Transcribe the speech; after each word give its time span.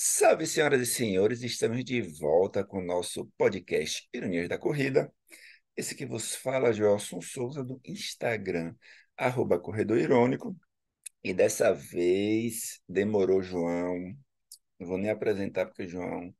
Salve, 0.00 0.46
senhoras 0.46 0.80
e 0.80 0.86
senhores, 0.86 1.42
estamos 1.42 1.84
de 1.84 2.00
volta 2.00 2.62
com 2.62 2.78
o 2.78 2.84
nosso 2.84 3.26
podcast 3.36 4.08
Ironias 4.14 4.48
da 4.48 4.56
Corrida. 4.56 5.12
Esse 5.76 5.92
que 5.92 6.06
vos 6.06 6.36
fala, 6.36 6.72
Joelson 6.72 7.20
Souza, 7.20 7.64
do 7.64 7.80
Instagram, 7.84 8.76
arroba 9.16 9.58
Corredor 9.58 9.98
Irônico. 9.98 10.56
E 11.20 11.34
dessa 11.34 11.74
vez 11.74 12.80
demorou 12.88 13.42
João, 13.42 13.98
não 14.78 14.86
vou 14.86 14.98
nem 14.98 15.10
apresentar 15.10 15.66
porque 15.66 15.88
João 15.88 16.32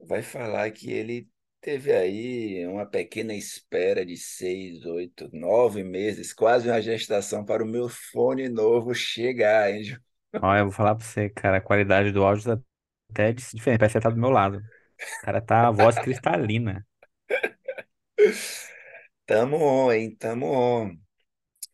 vai 0.00 0.22
falar 0.22 0.70
que 0.70 0.90
ele 0.90 1.28
teve 1.60 1.92
aí 1.92 2.66
uma 2.66 2.86
pequena 2.86 3.34
espera 3.34 4.04
de 4.04 4.16
seis, 4.16 4.82
oito, 4.86 5.28
nove 5.30 5.84
meses, 5.84 6.32
quase 6.32 6.70
uma 6.70 6.80
gestação 6.80 7.44
para 7.44 7.62
o 7.62 7.68
meu 7.68 7.86
fone 7.86 8.48
novo 8.48 8.94
chegar, 8.94 9.70
hein, 9.70 9.84
João? 9.84 10.00
Olha, 10.40 10.60
eu 10.60 10.64
vou 10.64 10.72
falar 10.72 10.94
pra 10.94 11.04
você, 11.04 11.28
cara, 11.28 11.58
a 11.58 11.60
qualidade 11.60 12.12
do 12.12 12.24
áudio 12.24 12.56
tá 12.56 12.62
até 13.10 13.32
dis- 13.32 13.50
diferente, 13.52 13.80
parece 13.80 13.98
que 13.98 14.02
tá 14.02 14.10
do 14.10 14.16
meu 14.20 14.30
lado. 14.30 14.58
O 14.58 15.26
cara 15.26 15.40
tá 15.42 15.68
a 15.68 15.70
voz 15.70 15.98
cristalina. 15.98 16.86
Tamo 19.26 19.56
on, 19.58 19.92
hein? 19.92 20.16
Tamo 20.16 20.46
on. 20.52 20.98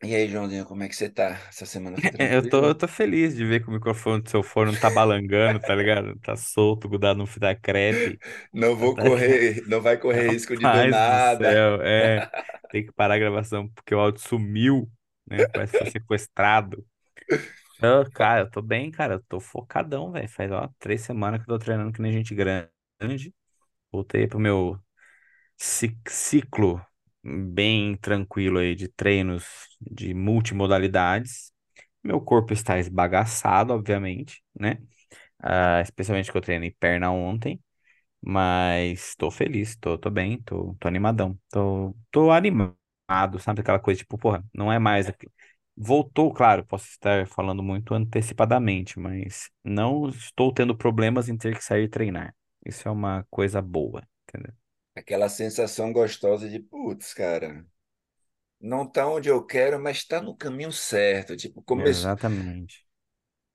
E 0.03 0.15
aí, 0.15 0.27
Joãozinho, 0.29 0.65
como 0.65 0.83
é 0.83 0.89
que 0.89 0.95
você 0.95 1.09
tá? 1.09 1.31
Essa 1.49 1.65
semana 1.65 1.99
foi 1.99 2.11
Eu 2.19 2.47
tô, 2.47 2.65
eu 2.65 2.75
tranquila? 2.75 2.75
tô 2.75 2.87
feliz 2.87 3.35
de 3.35 3.45
ver 3.45 3.61
que 3.63 3.69
o 3.69 3.71
microfone 3.73 4.21
do 4.21 4.29
seu 4.29 4.43
fone 4.43 4.71
não 4.71 4.77
tá 4.77 4.89
balangando, 4.89 5.59
tá 5.59 5.73
ligado? 5.75 6.17
Tá 6.19 6.35
solto, 6.35 6.89
grudado 6.89 7.17
no 7.19 7.25
fio 7.27 7.39
da 7.39 7.55
crepe. 7.55 8.19
Não 8.53 8.75
vou 8.75 8.95
tá- 8.95 8.99
correr, 8.99 9.63
não 9.67 9.81
vai 9.81 9.97
correr 9.97 10.29
risco 10.29 10.55
de 10.57 10.67
do 10.67 10.83
Rapaz 10.83 11.01
do 11.03 11.17
nada. 11.17 11.65
céu, 11.77 11.81
é. 11.81 12.27
Tem 12.71 12.85
que 12.85 12.91
parar 12.93 13.15
a 13.15 13.19
gravação 13.19 13.69
porque 13.69 13.95
o 13.95 13.99
áudio 13.99 14.21
sumiu, 14.21 14.91
né? 15.27 15.45
Parece 15.47 15.73
que 15.73 15.77
foi 15.79 15.87
sequestrado. 15.87 16.85
Eu, 17.81 18.09
cara, 18.11 18.41
eu 18.41 18.49
tô 18.49 18.61
bem, 18.61 18.91
cara. 18.91 19.15
Eu 19.15 19.23
tô 19.23 19.39
focadão, 19.39 20.11
velho. 20.11 20.27
Faz, 20.29 20.51
ó, 20.51 20.69
três 20.79 21.01
semanas 21.01 21.43
que 21.43 21.49
eu 21.51 21.57
tô 21.57 21.63
treinando 21.65 21.91
que 21.91 22.01
nem 22.01 22.11
gente 22.11 22.33
grande. 22.35 23.33
Voltei 23.91 24.27
pro 24.27 24.39
meu 24.39 24.79
ci- 25.57 25.97
ciclo 26.07 26.81
bem 27.23 27.95
tranquilo 27.97 28.59
aí 28.59 28.75
de 28.75 28.87
treinos 28.89 29.45
de 29.81 30.13
multimodalidades. 30.13 31.53
Meu 32.03 32.21
corpo 32.21 32.53
está 32.53 32.79
esbagaçado, 32.79 33.73
obviamente, 33.73 34.43
né? 34.59 34.79
Ah, 35.39 35.81
especialmente 35.81 36.31
que 36.31 36.37
eu 36.37 36.41
treinei 36.41 36.71
perna 36.71 37.11
ontem, 37.11 37.61
mas 38.21 39.15
tô 39.17 39.31
feliz, 39.31 39.75
tô, 39.77 39.97
tô 39.97 40.09
bem, 40.11 40.41
tô, 40.43 40.75
tô 40.79 40.87
animadão, 40.87 41.39
tô, 41.51 41.95
tô 42.11 42.31
animado, 42.31 42.77
sabe? 43.39 43.61
Aquela 43.61 43.79
coisa 43.79 43.99
tipo, 43.99 44.17
porra, 44.17 44.43
não 44.53 44.71
é 44.71 44.79
mais. 44.79 45.07
Voltou, 45.77 46.33
claro, 46.33 46.65
posso 46.65 46.87
estar 46.87 47.27
falando 47.27 47.61
muito 47.61 47.93
antecipadamente, 47.93 48.97
mas 48.97 49.49
não 49.63 50.07
estou 50.07 50.53
tendo 50.53 50.75
problemas 50.75 51.27
em 51.27 51.37
ter 51.37 51.55
que 51.55 51.63
sair 51.63 51.89
treinar. 51.89 52.33
Isso 52.65 52.87
é 52.87 52.91
uma 52.91 53.25
coisa 53.29 53.61
boa, 53.61 54.01
entendeu? 54.27 54.53
Aquela 54.95 55.27
sensação 55.27 55.91
gostosa 55.91 56.49
de, 56.49 56.59
putz, 56.59 57.13
cara, 57.13 57.65
não 58.59 58.89
tá 58.89 59.07
onde 59.07 59.29
eu 59.29 59.45
quero, 59.45 59.79
mas 59.81 60.05
tá 60.05 60.21
no 60.21 60.35
caminho 60.35 60.71
certo. 60.71 61.35
Tipo, 61.35 61.61
começo... 61.63 62.01
Exatamente. 62.01 62.85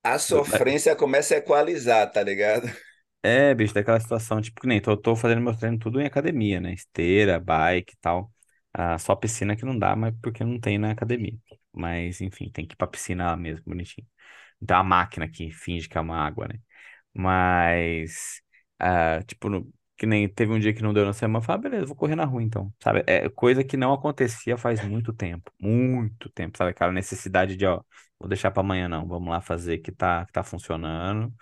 a 0.02 0.18
sofrência 0.18 0.94
começa 0.96 1.34
a 1.34 1.38
equalizar, 1.38 2.10
tá 2.10 2.22
ligado? 2.22 2.68
É, 3.22 3.54
bicho, 3.54 3.74
daquela 3.74 4.00
situação, 4.00 4.40
tipo, 4.40 4.60
que 4.60 4.66
nem 4.66 4.80
tô, 4.80 4.96
tô 4.96 5.14
fazendo 5.14 5.42
meu 5.42 5.54
treino 5.56 5.78
tudo 5.78 6.00
em 6.00 6.06
academia, 6.06 6.58
né? 6.60 6.72
Esteira, 6.72 7.38
bike 7.38 7.92
e 7.94 7.96
tal. 8.00 8.32
Ah, 8.72 8.98
só 8.98 9.16
piscina 9.16 9.56
que 9.56 9.64
não 9.64 9.78
dá, 9.78 9.96
mas 9.96 10.14
porque 10.22 10.44
não 10.44 10.58
tem 10.60 10.78
na 10.78 10.92
academia. 10.92 11.36
Mas, 11.72 12.20
enfim, 12.20 12.50
tem 12.50 12.66
que 12.66 12.74
ir 12.74 12.76
pra 12.76 12.86
piscina 12.86 13.36
mesmo, 13.36 13.64
bonitinho. 13.66 14.06
Então 14.62 14.76
a 14.78 14.84
máquina 14.84 15.28
que 15.28 15.50
finge 15.50 15.88
que 15.88 15.98
é 15.98 16.00
uma 16.00 16.16
água, 16.18 16.48
né? 16.48 16.60
Mas, 17.14 18.42
ah, 18.78 19.22
tipo, 19.26 19.48
no- 19.48 19.72
que 19.96 20.06
nem 20.06 20.28
teve 20.28 20.52
um 20.52 20.58
dia 20.58 20.74
que 20.74 20.82
não 20.82 20.94
deu 20.94 21.04
na 21.06 21.12
semana, 21.12 21.38
eu 21.40 21.42
falei, 21.46 21.58
ah, 21.60 21.62
beleza, 21.70 21.86
vou 21.86 21.96
correr 21.96 22.16
na 22.16 22.24
rua 22.24 22.42
então, 22.42 22.72
sabe? 22.82 23.04
É 23.06 23.28
coisa 23.30 23.64
que 23.64 23.76
não 23.76 23.92
acontecia 23.92 24.56
faz 24.58 24.84
muito 24.84 25.12
tempo, 25.12 25.52
muito 25.60 26.30
tempo, 26.30 26.56
sabe? 26.58 26.70
Aquela 26.70 26.92
necessidade 26.92 27.56
de, 27.56 27.66
ó, 27.66 27.82
vou 28.18 28.28
deixar 28.28 28.50
pra 28.50 28.62
amanhã 28.62 28.88
não, 28.88 29.06
vamos 29.08 29.28
lá 29.30 29.40
fazer 29.40 29.78
que 29.78 29.92
tá, 29.92 30.24
que 30.26 30.32
tá 30.32 30.42
funcionando. 30.42 31.32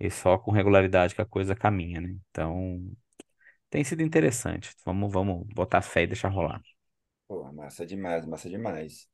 E 0.00 0.10
só 0.10 0.38
com 0.38 0.50
regularidade 0.50 1.14
que 1.14 1.22
a 1.22 1.26
coisa 1.26 1.54
caminha, 1.54 2.00
né? 2.00 2.16
Então, 2.30 2.80
tem 3.70 3.84
sido 3.84 4.02
interessante. 4.02 4.74
Vamos, 4.84 5.12
vamos 5.12 5.46
botar 5.54 5.82
fé 5.82 6.02
e 6.02 6.06
deixar 6.06 6.28
rolar. 6.28 6.62
Pô, 7.28 7.52
massa 7.52 7.86
demais, 7.86 8.26
massa 8.26 8.48
demais. 8.48 9.08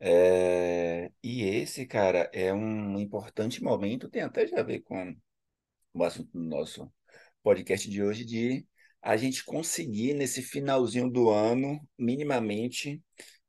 É, 0.00 1.10
E 1.22 1.42
esse, 1.44 1.86
cara, 1.86 2.30
é 2.32 2.52
um 2.54 2.98
importante 3.00 3.62
momento, 3.62 4.08
tem 4.10 4.22
até 4.22 4.46
já 4.46 4.60
a 4.60 4.62
ver 4.64 4.80
com 4.82 5.16
o 5.94 6.04
assunto 6.04 6.30
do 6.32 6.40
nosso 6.44 6.92
podcast 7.42 7.90
de 7.90 8.02
hoje, 8.02 8.24
de 8.24 8.66
a 9.02 9.16
gente 9.16 9.44
conseguir, 9.44 10.14
nesse 10.14 10.42
finalzinho 10.42 11.10
do 11.10 11.30
ano, 11.30 11.80
minimamente, 11.98 13.02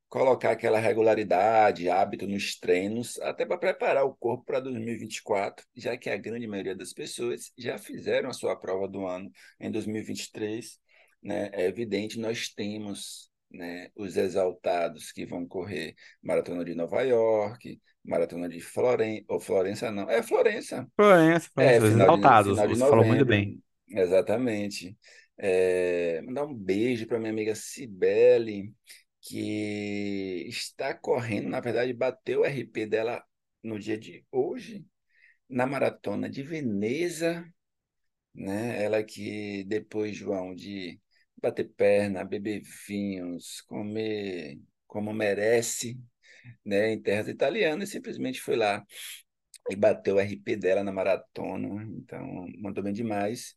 colocar 0.10 0.52
aquela 0.52 0.80
regularidade, 0.80 1.88
hábito 1.88 2.28
nos 2.28 2.58
treinos, 2.58 3.20
até 3.22 3.46
para 3.46 3.58
preparar 3.58 4.04
o 4.04 4.16
corpo 4.16 4.44
para 4.44 4.60
2024, 4.60 5.66
já 5.76 5.96
que 5.96 6.10
a 6.10 6.18
grande 6.18 6.48
maioria 6.48 6.76
das 6.76 6.92
pessoas 6.92 7.52
já 7.56 7.78
fizeram 7.78 8.30
a 8.30 8.34
sua 8.34 8.56
prova 8.56 8.88
do 8.88 9.06
ano 9.06 9.32
em 9.60 9.72
2023, 9.72 10.80
né? 11.22 11.50
É 11.54 11.68
evidente, 11.68 12.20
nós 12.20 12.50
temos, 12.50 13.30
né, 13.52 13.90
os 13.96 14.18
exaltados 14.18 15.12
que 15.12 15.26
vão 15.26 15.48
correr 15.48 15.94
Maratona 16.24 16.66
de 16.66 16.74
Nova 16.74 17.02
York, 17.04 17.80
Maratona 18.04 18.50
de 18.50 18.60
Florença, 18.60 19.24
ou 19.28 19.40
Florença 19.40 19.92
não, 19.92 20.10
é 20.10 20.24
Florença, 20.24 20.88
Florença, 20.96 21.52
é 21.60 21.80
Florença, 21.80 21.86
os 21.86 21.92
final 21.92 22.18
de, 22.18 22.26
exaltados, 22.26 22.58
de 22.58 22.68
você 22.68 22.86
falou 22.86 23.06
muito 23.06 23.26
bem. 23.26 23.62
exatamente. 23.88 24.98
É, 25.38 26.22
mandar 26.24 26.46
um 26.46 26.54
beijo 26.54 27.08
para 27.08 27.20
minha 27.20 27.32
amiga 27.32 27.56
Cibele, 27.56 28.74
que 29.30 30.46
está 30.48 30.94
correndo, 30.94 31.50
na 31.50 31.60
verdade, 31.60 31.94
bateu 31.94 32.42
o 32.42 32.46
RP 32.46 32.86
dela 32.88 33.24
no 33.64 33.80
dia 33.80 33.98
de 33.98 34.26
hoje, 34.32 34.86
na 35.50 35.68
maratona 35.68 36.30
de 36.30 36.44
Veneza, 36.44 37.46
né? 38.34 38.84
Ela 38.84 39.04
que 39.04 39.64
depois, 39.66 40.16
João, 40.16 40.56
de 40.56 41.00
bater 41.42 41.70
perna, 41.76 42.24
beber 42.24 42.62
vinhos, 42.88 43.62
comer 43.62 44.60
como 44.88 45.14
merece, 45.14 46.00
né, 46.66 46.92
em 46.94 47.02
terras 47.02 47.28
italianas, 47.28 47.90
simplesmente 47.90 48.42
foi 48.42 48.56
lá 48.56 48.86
e 49.70 49.76
bateu 49.76 50.16
o 50.16 50.20
RP 50.20 50.56
dela 50.56 50.84
na 50.84 50.92
maratona, 50.92 51.84
então 51.98 52.48
mandou 52.60 52.84
bem 52.84 52.94
demais. 52.94 53.56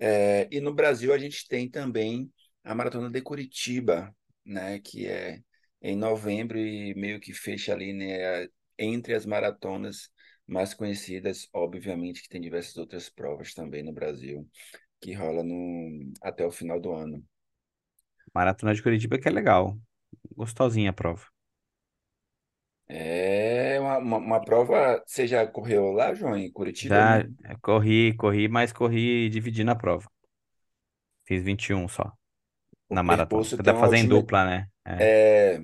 É, 0.00 0.48
e 0.50 0.60
no 0.60 0.74
Brasil 0.74 1.12
a 1.12 1.18
gente 1.18 1.46
tem 1.48 1.68
também 1.70 2.32
a 2.64 2.74
Maratona 2.74 3.10
de 3.10 3.20
Curitiba, 3.22 4.14
né, 4.44 4.78
que 4.80 5.06
é 5.06 5.42
em 5.82 5.96
novembro 5.96 6.58
e 6.58 6.94
meio 6.94 7.20
que 7.20 7.32
fecha 7.32 7.72
ali, 7.72 7.92
né, 7.92 8.48
entre 8.78 9.14
as 9.14 9.26
maratonas 9.26 10.10
mais 10.46 10.74
conhecidas, 10.74 11.48
obviamente 11.52 12.22
que 12.22 12.28
tem 12.28 12.40
diversas 12.40 12.76
outras 12.76 13.08
provas 13.08 13.54
também 13.54 13.82
no 13.82 13.92
Brasil, 13.92 14.48
que 15.00 15.12
rola 15.14 15.42
no, 15.44 16.12
até 16.22 16.46
o 16.46 16.52
final 16.52 16.80
do 16.80 16.92
ano. 16.92 17.24
Maratona 18.34 18.74
de 18.74 18.82
Curitiba 18.82 19.18
que 19.20 19.28
é 19.28 19.30
legal. 19.30 19.78
Gostosinha 20.36 20.90
a 20.90 20.92
prova. 20.92 21.26
É 22.88 23.78
uma, 23.80 23.98
uma, 23.98 24.16
uma 24.18 24.40
prova, 24.44 25.02
você 25.06 25.26
já 25.26 25.46
correu 25.46 25.92
lá, 25.92 26.12
João, 26.14 26.36
em 26.36 26.50
Curitiba 26.52 27.02
Já 27.02 27.04
mesmo? 27.04 27.36
eh, 27.44 27.56
corri, 27.62 28.14
corri, 28.16 28.48
mas 28.48 28.72
corri 28.72 29.28
dividindo 29.30 29.70
a 29.70 29.76
prova. 29.76 30.08
Fiz 31.24 31.42
21 31.44 31.86
só 31.88 32.12
na 32.90 33.02
maratona. 33.02 33.56
dá 33.62 33.72
pra 33.72 33.74
uma 33.74 33.80
fazer 33.80 33.98
em 33.98 34.08
dupla, 34.08 34.44
né? 34.44 34.68
É. 34.84 35.08
é, 35.56 35.60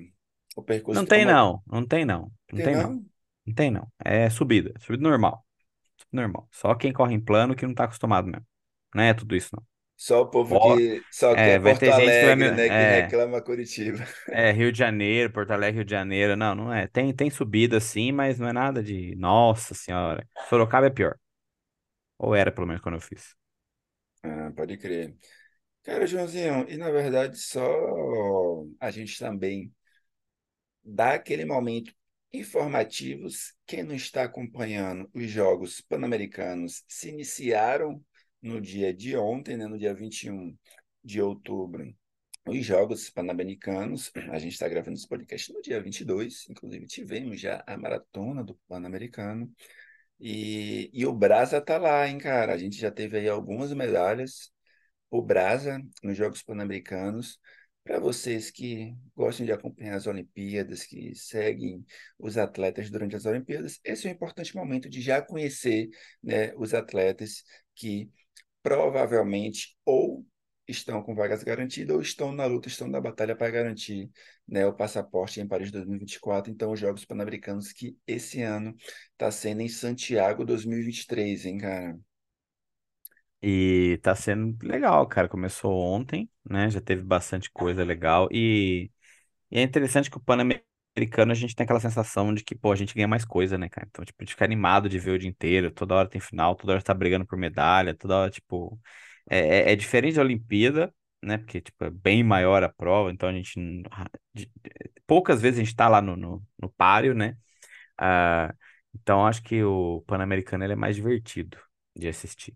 o 0.55 0.63
percurso 0.63 1.01
Não 1.01 1.05
tem 1.05 1.25
uma, 1.25 1.25
não, 1.25 1.61
não 1.67 1.85
tem 1.85 2.05
não, 2.05 2.31
não 2.51 2.61
tem 2.61 2.61
tem 2.61 2.75
não. 2.75 2.91
não? 2.91 3.05
Não 3.45 3.53
tem 3.53 3.71
não. 3.71 3.91
É 4.03 4.29
subida, 4.29 4.73
subida 4.79 5.03
normal. 5.03 5.45
Normal. 6.11 6.47
Só 6.51 6.75
quem 6.75 6.93
corre 6.93 7.13
em 7.15 7.19
plano 7.19 7.55
que 7.55 7.65
não 7.65 7.73
tá 7.75 7.85
acostumado 7.85 8.27
mesmo. 8.27 8.45
Não 8.95 9.03
é 9.03 9.13
tudo 9.13 9.35
isso, 9.35 9.49
não. 9.55 9.65
Só 9.95 10.21
o 10.21 10.29
povo 10.29 10.55
Ó, 10.55 10.75
que 10.75 11.05
só 11.11 11.35
é, 11.35 11.35
quer 11.35 11.59
vai 11.59 11.73
Porto 11.73 11.79
ter 11.79 11.91
gente 11.93 12.17
que 12.17 12.25
vai. 12.25 12.35
Alegre, 12.35 12.51
né, 12.51 12.69
que 12.69 12.73
É, 12.73 12.89
reclama 12.89 13.41
Curitiba. 13.41 14.05
é 14.31 14.51
Rio 14.51 14.71
de 14.71 14.77
Janeiro, 14.77 15.31
Porto 15.31 15.51
Alegre, 15.51 15.77
Rio 15.77 15.85
de 15.85 15.91
Janeiro. 15.91 16.35
Não, 16.35 16.55
não 16.55 16.73
é. 16.73 16.87
Tem, 16.87 17.13
tem 17.13 17.29
subida 17.29 17.79
sim, 17.79 18.11
mas 18.11 18.39
não 18.39 18.47
é 18.47 18.53
nada 18.53 18.83
de. 18.83 19.15
Nossa 19.15 19.73
Senhora. 19.73 20.27
Sorocaba 20.49 20.87
é 20.87 20.89
pior. 20.89 21.17
Ou 22.19 22.35
era, 22.35 22.51
pelo 22.51 22.67
menos, 22.67 22.81
quando 22.81 22.95
eu 22.95 23.01
fiz. 23.01 23.35
Ah, 24.23 24.51
pode 24.55 24.77
crer. 24.77 25.15
Cara, 25.87 26.05
Joãozinho, 26.05 26.69
e 26.69 26.77
na 26.77 26.91
verdade 26.91 27.39
só 27.39 27.63
a 28.79 28.91
gente 28.91 29.17
também 29.17 29.73
dá 30.83 31.13
aquele 31.13 31.45
momento 31.45 31.93
informativos. 32.33 33.53
Quem 33.65 33.83
não 33.83 33.95
está 33.95 34.23
acompanhando 34.23 35.09
os 35.13 35.29
Jogos 35.29 35.81
Pan-Americanos 35.81 36.83
se 36.87 37.09
iniciaram 37.09 38.03
no 38.41 38.59
dia 38.61 38.93
de 38.93 39.15
ontem, 39.17 39.57
né, 39.57 39.65
no 39.67 39.77
dia 39.77 39.93
21 39.93 40.55
de 41.03 41.21
outubro. 41.21 41.93
Os 42.47 42.65
Jogos 42.65 43.09
Pan-Americanos, 43.09 44.11
a 44.31 44.39
gente 44.39 44.53
está 44.53 44.67
gravando 44.67 44.97
esse 44.97 45.07
podcast 45.07 45.53
no 45.53 45.61
dia 45.61 45.81
22, 45.81 46.47
inclusive 46.49 46.85
tivemos 46.87 47.39
já 47.39 47.63
a 47.67 47.77
maratona 47.77 48.43
do 48.43 48.55
Pan-Americano. 48.67 49.51
E, 50.19 50.89
e 50.93 51.05
o 51.05 51.13
Brasa 51.13 51.61
tá 51.61 51.77
lá, 51.77 52.07
hein, 52.07 52.17
cara? 52.17 52.53
A 52.53 52.57
gente 52.57 52.77
já 52.77 52.91
teve 52.91 53.17
aí 53.19 53.29
algumas 53.29 53.73
medalhas. 53.73 54.51
O 55.09 55.21
Brasa 55.21 55.81
nos 56.03 56.17
Jogos 56.17 56.43
Pan-Americanos. 56.43 57.39
Para 57.83 57.99
vocês 57.99 58.51
que 58.51 58.93
gostam 59.15 59.45
de 59.45 59.51
acompanhar 59.53 59.95
as 59.95 60.07
Olimpíadas, 60.07 60.83
que 60.83 61.15
seguem 61.15 61.85
os 62.19 62.37
atletas 62.37 62.89
durante 62.89 63.15
as 63.15 63.25
Olimpíadas, 63.25 63.79
esse 63.83 64.07
é 64.07 64.09
um 64.09 64.13
importante 64.13 64.53
momento 64.55 64.89
de 64.89 65.01
já 65.01 65.21
conhecer, 65.21 65.89
né, 66.21 66.53
os 66.57 66.73
atletas 66.73 67.43
que 67.73 68.11
provavelmente 68.61 69.77
ou 69.85 70.25
estão 70.67 71.01
com 71.01 71.15
vagas 71.15 71.43
garantidas 71.43 71.95
ou 71.95 72.01
estão 72.01 72.33
na 72.33 72.45
luta, 72.45 72.67
estão 72.67 72.87
na 72.87 72.99
batalha 72.99 73.35
para 73.35 73.49
garantir 73.49 74.09
né, 74.45 74.65
o 74.65 74.73
passaporte 74.73 75.39
em 75.39 75.47
Paris 75.47 75.71
2024. 75.71 76.51
Então, 76.51 76.71
os 76.73 76.79
Jogos 76.79 77.05
Pan-Americanos 77.05 77.71
que 77.71 77.97
esse 78.05 78.41
ano 78.41 78.75
está 79.13 79.31
sendo 79.31 79.61
em 79.61 79.69
Santiago 79.69 80.43
2023, 80.45 81.45
hein, 81.45 81.57
cara? 81.57 81.97
E 83.41 83.99
tá 84.01 84.15
sendo 84.15 84.57
legal, 84.65 85.07
cara. 85.07 85.27
Começou 85.29 85.73
ontem, 85.73 86.29
né? 86.49 86.69
Já 86.69 86.81
teve 86.81 87.03
bastante 87.03 87.51
coisa 87.51 87.83
legal. 87.83 88.27
E, 88.31 88.91
e 89.51 89.59
é 89.59 89.63
interessante 89.63 90.09
que 90.11 90.17
o 90.17 90.21
Pan-Americano 90.21 91.31
a 91.31 91.35
gente 91.35 91.55
tem 91.55 91.63
aquela 91.65 91.79
sensação 91.79 92.33
de 92.33 92.43
que, 92.43 92.55
pô, 92.55 92.71
a 92.71 92.75
gente 92.75 92.95
ganha 92.95 93.07
mais 93.07 93.25
coisa, 93.25 93.57
né, 93.57 93.69
cara? 93.69 93.87
Então, 93.89 94.05
tipo, 94.05 94.17
a 94.21 94.25
gente 94.25 94.33
fica 94.33 94.45
animado 94.45 94.89
de 94.89 94.99
ver 94.99 95.11
o 95.11 95.19
dia 95.19 95.29
inteiro. 95.29 95.71
Toda 95.71 95.95
hora 95.95 96.09
tem 96.09 96.21
final, 96.21 96.55
toda 96.55 96.73
hora 96.73 96.81
tá 96.83 96.93
brigando 96.93 97.25
por 97.25 97.37
medalha, 97.37 97.95
toda 97.95 98.17
hora, 98.17 98.31
tipo. 98.31 98.79
É, 99.29 99.71
é, 99.71 99.73
é 99.73 99.75
diferente 99.75 100.15
da 100.15 100.21
Olimpíada, 100.23 100.93
né? 101.23 101.37
Porque, 101.37 101.61
tipo, 101.61 101.83
é 101.85 101.89
bem 101.91 102.23
maior 102.23 102.63
a 102.63 102.69
prova, 102.69 103.11
então 103.11 103.29
a 103.29 103.33
gente. 103.33 103.59
de- 104.33 104.51
Poucas 105.07 105.41
vezes 105.41 105.59
a 105.59 105.63
gente 105.63 105.75
tá 105.75 105.87
lá 105.87 106.01
no, 106.01 106.15
no, 106.17 106.45
no 106.61 106.69
páreo, 106.71 107.13
né? 107.13 107.37
Ah, 107.97 108.53
então 108.95 109.25
acho 109.27 109.43
que 109.43 109.63
o 109.63 110.01
Pan-Americano 110.07 110.63
é 110.65 110.75
mais 110.75 110.95
divertido 110.97 111.57
de 111.95 112.07
assistir. 112.07 112.55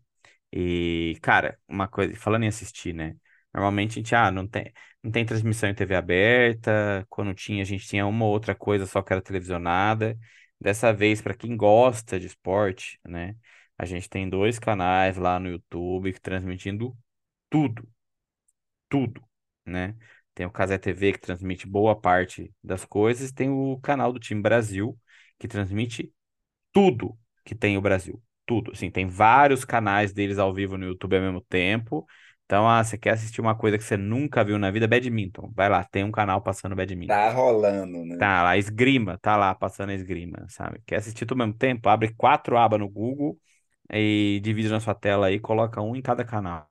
E, 0.51 1.17
cara, 1.21 1.59
uma 1.67 1.87
coisa, 1.87 2.15
falando 2.15 2.43
em 2.43 2.47
assistir, 2.47 2.93
né? 2.93 3.15
Normalmente 3.53 3.91
a 3.91 3.95
gente, 3.95 4.15
ah, 4.15 4.31
não 4.31 4.47
tem, 4.47 4.71
não 5.03 5.11
tem 5.11 5.25
transmissão 5.25 5.69
em 5.69 5.75
TV 5.75 5.95
aberta. 5.95 7.05
Quando 7.09 7.33
tinha, 7.33 7.61
a 7.61 7.65
gente 7.65 7.87
tinha 7.87 8.05
uma 8.05 8.25
ou 8.25 8.31
outra 8.31 8.55
coisa 8.55 8.85
só 8.85 9.01
que 9.01 9.13
era 9.13 9.21
televisionada. 9.21 10.17
Dessa 10.59 10.93
vez, 10.93 11.21
para 11.21 11.33
quem 11.33 11.55
gosta 11.57 12.19
de 12.19 12.27
esporte, 12.27 12.99
né? 13.05 13.35
A 13.77 13.85
gente 13.85 14.09
tem 14.09 14.29
dois 14.29 14.59
canais 14.59 15.17
lá 15.17 15.39
no 15.39 15.49
YouTube 15.49 16.13
transmitindo 16.19 16.95
tudo, 17.49 17.87
tudo, 18.89 19.23
né? 19.65 19.95
Tem 20.33 20.45
o 20.45 20.51
Cazé 20.51 20.77
TV 20.77 21.13
que 21.13 21.19
transmite 21.19 21.67
boa 21.67 21.99
parte 21.99 22.53
das 22.63 22.85
coisas, 22.85 23.31
tem 23.31 23.49
o 23.49 23.79
canal 23.81 24.13
do 24.13 24.19
Time 24.19 24.41
Brasil 24.41 24.97
que 25.39 25.47
transmite 25.47 26.13
tudo 26.73 27.17
que 27.45 27.55
tem 27.55 27.77
o 27.77 27.81
Brasil. 27.81 28.21
Tudo. 28.51 28.71
Assim, 28.71 28.91
tem 28.91 29.07
vários 29.07 29.63
canais 29.63 30.11
deles 30.11 30.37
ao 30.37 30.53
vivo 30.53 30.77
no 30.77 30.85
YouTube 30.85 31.15
ao 31.15 31.21
mesmo 31.21 31.41
tempo. 31.41 32.05
Então, 32.45 32.67
ah, 32.67 32.83
você 32.83 32.97
quer 32.97 33.11
assistir 33.11 33.39
uma 33.39 33.55
coisa 33.55 33.77
que 33.77 33.83
você 33.83 33.95
nunca 33.95 34.43
viu 34.43 34.59
na 34.59 34.69
vida? 34.69 34.85
Badminton. 34.85 35.53
Vai 35.55 35.69
lá, 35.69 35.85
tem 35.85 36.03
um 36.03 36.11
canal 36.11 36.41
passando 36.41 36.75
badminton. 36.75 37.13
Tá 37.13 37.29
rolando, 37.29 38.03
né? 38.03 38.17
Tá 38.17 38.43
lá, 38.43 38.57
esgrima, 38.57 39.17
tá 39.19 39.37
lá 39.37 39.55
passando 39.55 39.93
esgrima, 39.93 40.45
sabe? 40.49 40.81
Quer 40.85 40.97
assistir 40.97 41.25
tudo 41.25 41.39
ao 41.41 41.47
mesmo 41.47 41.57
tempo? 41.57 41.87
Abre 41.87 42.13
quatro 42.13 42.57
abas 42.57 42.77
no 42.77 42.89
Google 42.89 43.37
e 43.89 44.41
divide 44.43 44.67
na 44.67 44.81
sua 44.81 44.93
tela 44.93 45.27
aí, 45.27 45.39
coloca 45.39 45.81
um 45.81 45.95
em 45.95 46.01
cada 46.01 46.25
canal. 46.25 46.69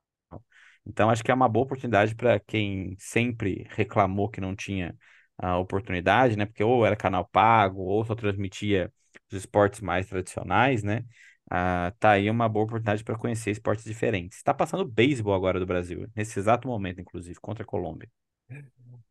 Então, 0.86 1.08
acho 1.10 1.22
que 1.24 1.30
é 1.30 1.34
uma 1.34 1.48
boa 1.48 1.64
oportunidade 1.64 2.14
para 2.14 2.38
quem 2.40 2.94
sempre 2.98 3.66
reclamou 3.70 4.28
que 4.28 4.40
não 4.40 4.54
tinha 4.54 4.94
a 5.38 5.58
oportunidade, 5.58 6.36
né? 6.36 6.44
Porque 6.46 6.62
ou 6.62 6.84
era 6.84 6.96
canal 6.96 7.26
pago, 7.26 7.80
ou 7.82 8.04
só 8.04 8.14
transmitia 8.14 8.92
os 9.30 9.38
esportes 9.38 9.80
mais 9.80 10.06
tradicionais, 10.06 10.82
né? 10.82 11.04
Ah, 11.50 11.92
tá 11.98 12.12
aí 12.12 12.30
uma 12.30 12.48
boa 12.48 12.64
oportunidade 12.64 13.02
para 13.04 13.18
conhecer 13.18 13.50
esportes 13.50 13.84
diferentes. 13.84 14.38
Está 14.38 14.54
passando 14.54 14.84
beisebol 14.84 15.34
agora 15.34 15.58
do 15.58 15.66
Brasil, 15.66 16.08
nesse 16.14 16.38
exato 16.38 16.68
momento, 16.68 17.00
inclusive, 17.00 17.40
contra 17.40 17.64
a 17.64 17.66
Colômbia. 17.66 18.08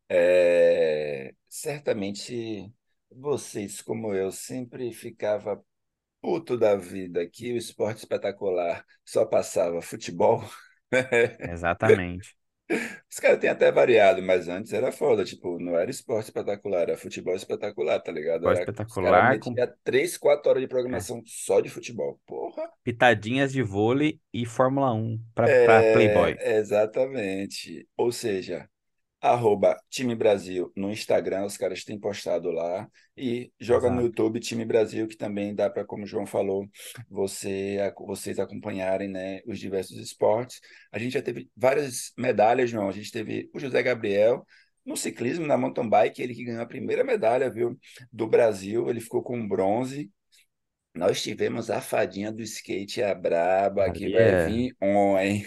É, 0.08 1.34
certamente 1.48 2.72
vocês, 3.10 3.80
como 3.80 4.12
eu, 4.14 4.30
sempre 4.32 4.92
ficava 4.92 5.62
puto 6.22 6.58
da 6.58 6.76
vida 6.76 7.28
que 7.28 7.52
o 7.52 7.58
esporte 7.58 7.98
espetacular 8.00 8.86
só 9.04 9.26
passava 9.26 9.82
futebol. 9.82 10.42
Exatamente. 11.44 12.34
Os 13.10 13.18
caras 13.18 13.38
têm 13.38 13.50
até 13.50 13.72
variado, 13.72 14.22
mas 14.22 14.48
antes 14.48 14.72
era 14.72 14.92
foda, 14.92 15.24
tipo, 15.24 15.58
não 15.58 15.76
era 15.76 15.90
esporte 15.90 16.26
espetacular, 16.26 16.82
era 16.82 16.96
futebol 16.96 17.34
espetacular, 17.34 17.98
tá 18.00 18.12
ligado? 18.12 18.44
Era, 18.44 18.52
os 18.52 18.58
espetacular 18.60 19.38
com 19.40 19.50
metiam 19.50 19.74
três, 19.82 20.16
quatro 20.16 20.48
horas 20.50 20.60
de 20.60 20.66
é, 20.66 20.68
programação 20.68 21.22
só 21.26 21.60
de 21.60 21.68
futebol. 21.68 22.20
Porra! 22.26 22.70
pitadinhas 22.84 23.52
de 23.52 23.62
vôlei 23.62 24.20
e 24.32 24.46
Fórmula 24.46 24.92
Um 24.92 25.18
para 25.34 25.46
Playboy. 25.92 26.36
É, 26.38 26.58
exatamente. 26.58 27.88
Ou 27.96 28.12
seja, 28.12 28.68
arroba 29.20 29.76
Time 29.90 30.14
Brasil 30.14 30.72
no 30.74 30.90
Instagram, 30.90 31.44
os 31.44 31.56
caras 31.56 31.84
têm 31.84 31.98
postado 31.98 32.50
lá, 32.50 32.88
e 33.16 33.52
joga 33.60 33.88
no 33.88 33.96
Exato. 33.96 34.06
YouTube 34.06 34.40
Time 34.40 34.64
Brasil, 34.64 35.06
que 35.06 35.16
também 35.16 35.54
dá 35.54 35.68
para, 35.68 35.84
como 35.84 36.04
o 36.04 36.06
João 36.06 36.26
falou, 36.26 36.66
você, 37.08 37.78
vocês 37.98 38.38
acompanharem, 38.38 39.08
né, 39.08 39.40
os 39.46 39.58
diversos 39.58 39.98
esportes. 39.98 40.60
A 40.90 40.98
gente 40.98 41.12
já 41.12 41.22
teve 41.22 41.50
várias 41.54 42.12
medalhas, 42.16 42.70
João. 42.70 42.88
A 42.88 42.92
gente 42.92 43.12
teve 43.12 43.50
o 43.52 43.58
José 43.58 43.82
Gabriel 43.82 44.44
no 44.84 44.96
ciclismo, 44.96 45.46
na 45.46 45.58
mountain 45.58 45.88
bike, 45.88 46.22
ele 46.22 46.34
que 46.34 46.44
ganhou 46.44 46.62
a 46.62 46.66
primeira 46.66 47.04
medalha, 47.04 47.50
viu, 47.50 47.78
do 48.10 48.26
Brasil, 48.26 48.88
ele 48.88 49.00
ficou 49.00 49.22
com 49.22 49.46
bronze. 49.46 50.10
Nós 50.94 51.22
tivemos 51.22 51.70
a 51.70 51.80
fadinha 51.80 52.32
do 52.32 52.42
skate, 52.42 53.02
a 53.02 53.14
braba, 53.14 53.92
que 53.92 54.10
vai 54.10 54.22
é, 54.22 54.46
vir 54.46 54.76
on, 54.80 55.18
hein? 55.18 55.44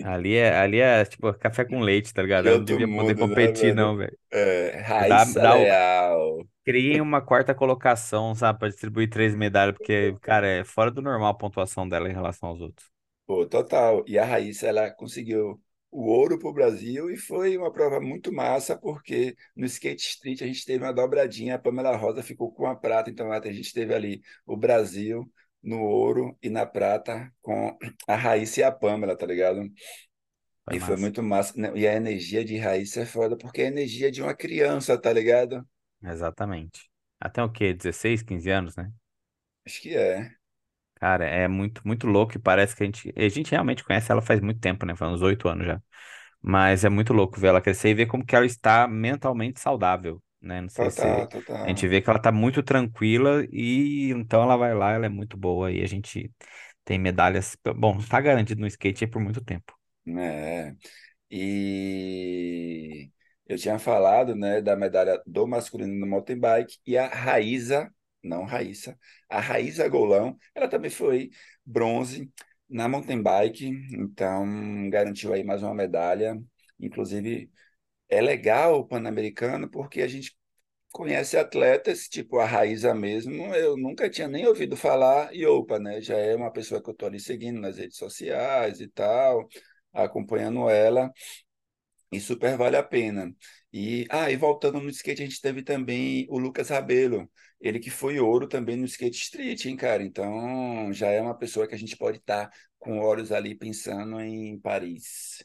Ali 0.00 0.34
é, 0.36 0.56
ali 0.58 0.80
é 0.80 1.04
tipo 1.04 1.32
café 1.34 1.64
com 1.64 1.80
leite, 1.80 2.12
tá 2.12 2.22
ligado? 2.22 2.46
Eu 2.48 2.56
não 2.58 2.64
outro 2.64 2.64
devia 2.64 2.88
poder 2.88 3.14
mundo, 3.14 3.26
né, 3.26 3.54
competir, 3.54 3.74
velho? 3.74 3.74
não, 3.74 3.96
velho. 3.96 4.16
É, 4.32 4.80
Dá, 4.98 5.24
Raíssa 5.24 5.40
dá, 5.40 5.54
Leal. 5.54 6.46
criem 6.64 7.00
uma 7.00 7.20
quarta 7.22 7.54
colocação, 7.54 8.34
sabe, 8.34 8.58
para 8.58 8.68
distribuir 8.68 9.08
três 9.10 9.34
medalhas, 9.34 9.74
porque, 9.76 10.16
cara, 10.20 10.46
é 10.46 10.64
fora 10.64 10.90
do 10.90 11.02
normal 11.02 11.30
a 11.30 11.34
pontuação 11.34 11.88
dela 11.88 12.08
em 12.08 12.12
relação 12.12 12.48
aos 12.50 12.60
outros. 12.60 12.90
Pô, 13.26 13.46
total. 13.46 14.04
E 14.06 14.18
a 14.18 14.24
Raíssa, 14.24 14.66
ela 14.66 14.90
conseguiu 14.90 15.60
o 15.90 16.06
ouro 16.10 16.38
para 16.38 16.48
o 16.48 16.52
Brasil 16.52 17.10
e 17.10 17.16
foi 17.16 17.56
uma 17.56 17.72
prova 17.72 18.00
muito 18.00 18.32
massa, 18.32 18.76
porque 18.76 19.36
no 19.56 19.64
skate 19.66 20.02
street 20.06 20.42
a 20.42 20.46
gente 20.46 20.64
teve 20.64 20.84
uma 20.84 20.92
dobradinha, 20.92 21.54
a 21.54 21.58
Pamela 21.58 21.96
Rosa 21.96 22.22
ficou 22.22 22.52
com 22.52 22.66
a 22.66 22.74
prata, 22.74 23.10
então 23.10 23.30
a 23.32 23.40
gente 23.52 23.72
teve 23.72 23.94
ali 23.94 24.20
o 24.46 24.56
Brasil 24.56 25.30
no 25.64 25.80
ouro 25.82 26.38
e 26.42 26.50
na 26.50 26.66
prata 26.66 27.32
com 27.42 27.76
a 28.08 28.16
Raíssa 28.16 28.60
e 28.60 28.62
a 28.64 28.72
Pamela, 28.72 29.16
tá 29.16 29.26
ligado? 29.26 29.70
Foi 30.64 30.74
E 30.74 30.78
foi 30.78 30.94
massa. 30.94 30.98
muito 30.98 31.22
massa. 31.22 31.54
né? 31.58 31.72
E 31.74 31.86
a 31.88 31.94
energia 31.94 32.44
de 32.44 32.56
Raíssa 32.58 33.00
é 33.02 33.06
foda, 33.06 33.34
porque 33.36 33.62
é 33.62 33.64
a 33.66 33.68
energia 33.68 34.10
de 34.12 34.20
uma 34.22 34.34
criança, 34.34 34.98
tá 35.00 35.10
ligado? 35.12 35.66
Exatamente. 36.02 36.88
Até 37.20 37.42
o 37.42 37.50
quê? 37.50 37.72
16, 37.74 38.22
15 38.22 38.48
anos, 38.50 38.76
né? 38.76 38.92
Acho 39.66 39.80
que 39.82 39.94
é. 39.96 40.34
Cara, 40.96 41.24
é 41.26 41.46
muito, 41.48 41.82
muito 41.86 42.06
louco 42.06 42.36
e 42.36 42.40
parece 42.40 42.74
que 42.74 42.82
a 42.82 42.86
gente, 42.86 43.12
a 43.16 43.28
gente 43.28 43.50
realmente 43.50 43.84
conhece 43.84 44.10
ela 44.10 44.22
faz 44.22 44.40
muito 44.40 44.60
tempo, 44.60 44.86
né? 44.86 44.96
Faz 44.96 45.12
uns 45.12 45.22
oito 45.22 45.48
anos 45.48 45.66
já. 45.66 45.82
Mas 46.42 46.84
é 46.84 46.88
muito 46.88 47.12
louco 47.12 47.40
ver 47.40 47.48
ela 47.48 47.60
crescer 47.60 47.90
e 47.90 47.94
ver 47.94 48.06
como 48.06 48.24
que 48.26 48.36
ela 48.36 48.46
está 48.46 48.88
mentalmente 48.88 49.60
saudável, 49.60 50.22
né? 50.44 50.60
Não 50.60 50.68
sei 50.68 50.88
Total, 50.90 51.28
se 51.30 51.52
a 51.52 51.68
gente 51.68 51.88
vê 51.88 52.00
que 52.00 52.08
ela 52.08 52.18
está 52.18 52.30
muito 52.32 52.62
tranquila 52.62 53.46
e 53.50 54.10
então 54.10 54.42
ela 54.42 54.56
vai 54.56 54.74
lá, 54.74 54.92
ela 54.92 55.06
é 55.06 55.08
muito 55.08 55.36
boa 55.36 55.72
e 55.72 55.82
a 55.82 55.86
gente 55.86 56.30
tem 56.84 56.98
medalhas. 56.98 57.56
Bom, 57.76 57.98
tá 57.98 58.20
garantido 58.20 58.60
no 58.60 58.66
skate 58.66 59.06
por 59.06 59.20
muito 59.20 59.42
tempo. 59.42 59.72
É. 60.06 60.74
E 61.30 63.10
eu 63.46 63.58
tinha 63.58 63.78
falado, 63.78 64.34
né, 64.36 64.60
da 64.60 64.76
medalha 64.76 65.20
do 65.26 65.46
masculino 65.46 65.94
no 65.94 66.06
mountain 66.06 66.38
bike 66.38 66.78
e 66.86 66.96
a 66.96 67.08
Raíza, 67.08 67.92
não 68.22 68.44
Raíssa, 68.44 68.98
a 69.28 69.40
Raíza 69.40 69.88
Golão, 69.88 70.38
ela 70.54 70.68
também 70.68 70.90
foi 70.90 71.30
bronze 71.64 72.30
na 72.68 72.88
mountain 72.88 73.22
bike, 73.22 73.66
então 73.92 74.88
garantiu 74.90 75.32
aí 75.32 75.44
mais 75.44 75.62
uma 75.62 75.74
medalha. 75.74 76.40
Inclusive, 76.80 77.50
é 78.08 78.20
legal 78.20 78.80
o 78.80 78.86
Pan-Americano 78.86 79.68
porque 79.70 80.02
a 80.02 80.08
gente 80.08 80.36
conhece 80.92 81.36
atletas, 81.36 82.08
tipo 82.08 82.38
a 82.38 82.46
Raíza 82.46 82.94
mesmo, 82.94 83.54
eu 83.54 83.76
nunca 83.76 84.08
tinha 84.10 84.28
nem 84.28 84.46
ouvido 84.46 84.76
falar, 84.76 85.34
e 85.34 85.44
opa, 85.46 85.78
né, 85.78 86.00
já 86.00 86.16
é 86.16 86.36
uma 86.36 86.52
pessoa 86.52 86.82
que 86.82 86.88
eu 86.88 86.92
estou 86.92 87.08
ali 87.08 87.20
seguindo 87.20 87.60
nas 87.60 87.78
redes 87.78 87.96
sociais 87.98 88.80
e 88.80 88.88
tal, 88.88 89.48
acompanhando 89.92 90.68
ela. 90.70 91.12
E 92.12 92.20
super 92.20 92.56
vale 92.56 92.76
a 92.76 92.82
pena. 92.82 93.34
E, 93.72 94.06
ah, 94.08 94.30
e 94.30 94.36
voltando 94.36 94.80
no 94.80 94.88
skate, 94.88 95.22
a 95.22 95.26
gente 95.26 95.40
teve 95.40 95.62
também 95.62 96.26
o 96.30 96.38
Lucas 96.38 96.68
Rabelo, 96.68 97.28
ele 97.60 97.80
que 97.80 97.90
foi 97.90 98.20
ouro 98.20 98.46
também 98.46 98.76
no 98.76 98.84
skate 98.84 99.16
street, 99.16 99.64
hein, 99.64 99.76
cara? 99.76 100.02
Então, 100.02 100.92
já 100.92 101.08
é 101.10 101.20
uma 101.20 101.36
pessoa 101.36 101.66
que 101.66 101.74
a 101.74 101.78
gente 101.78 101.96
pode 101.96 102.18
estar 102.18 102.50
com 102.78 103.00
olhos 103.00 103.32
ali 103.32 103.54
pensando 103.56 104.20
em 104.20 104.58
Paris. 104.60 105.44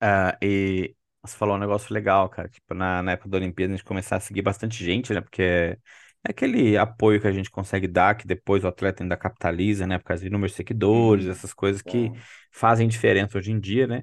Ah, 0.00 0.36
e 0.42 0.96
você 1.26 1.36
falou 1.36 1.56
um 1.56 1.58
negócio 1.58 1.92
legal, 1.92 2.28
cara. 2.28 2.48
Tipo, 2.48 2.74
na, 2.74 3.02
na 3.02 3.12
época 3.12 3.28
da 3.30 3.36
Olimpíada 3.38 3.72
a 3.74 3.76
gente 3.76 3.84
começar 3.86 4.16
a 4.16 4.20
seguir 4.20 4.42
bastante 4.42 4.82
gente, 4.84 5.12
né? 5.14 5.20
Porque 5.20 5.42
É 5.42 6.30
aquele 6.30 6.76
apoio 6.76 7.20
que 7.20 7.26
a 7.28 7.32
gente 7.32 7.50
consegue 7.50 7.86
dar, 7.88 8.16
que 8.16 8.26
depois 8.26 8.64
o 8.64 8.68
atleta 8.68 9.02
ainda 9.02 9.16
capitaliza, 9.16 9.86
né? 9.86 9.98
Por 9.98 10.04
causa 10.06 10.24
de 10.24 10.30
números 10.30 10.52
de 10.52 10.56
seguidores, 10.56 11.26
essas 11.26 11.54
coisas 11.54 11.82
que 11.82 12.12
fazem 12.52 12.88
diferença 12.88 13.38
hoje 13.38 13.52
em 13.52 13.60
dia, 13.60 13.86
né? 13.86 14.02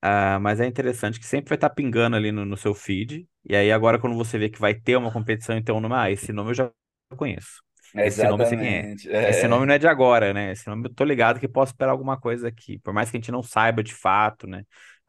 Ah, 0.00 0.38
mas 0.40 0.60
é 0.60 0.66
interessante 0.66 1.20
que 1.20 1.26
sempre 1.26 1.50
vai 1.50 1.56
estar 1.56 1.70
pingando 1.70 2.16
ali 2.16 2.32
no, 2.32 2.44
no 2.44 2.56
seu 2.56 2.74
feed. 2.74 3.26
E 3.48 3.54
aí, 3.56 3.70
agora, 3.72 3.98
quando 3.98 4.16
você 4.16 4.38
vê 4.38 4.48
que 4.50 4.58
vai 4.60 4.74
ter 4.74 4.96
uma 4.96 5.12
competição, 5.12 5.56
então, 5.56 5.80
numa, 5.80 6.02
ah, 6.04 6.10
esse 6.10 6.32
nome 6.32 6.50
eu 6.50 6.54
já 6.54 6.70
conheço. 7.16 7.62
Esse 8.00 8.26
nome 8.26 8.44
quem 8.46 8.66
é. 8.66 8.88
Esse 9.22 9.46
nome 9.46 9.66
não 9.66 9.74
é 9.74 9.78
de 9.78 9.86
agora, 9.86 10.32
né? 10.32 10.52
Esse 10.52 10.66
nome 10.68 10.88
eu 10.88 10.94
tô 10.94 11.04
ligado 11.04 11.38
que 11.38 11.46
posso 11.48 11.72
esperar 11.72 11.92
alguma 11.92 12.18
coisa 12.18 12.48
aqui. 12.48 12.78
Por 12.80 12.92
mais 12.92 13.10
que 13.10 13.16
a 13.16 13.20
gente 13.20 13.30
não 13.32 13.42
saiba 13.42 13.82
de 13.82 13.94
fato, 13.94 14.46
né? 14.46 14.64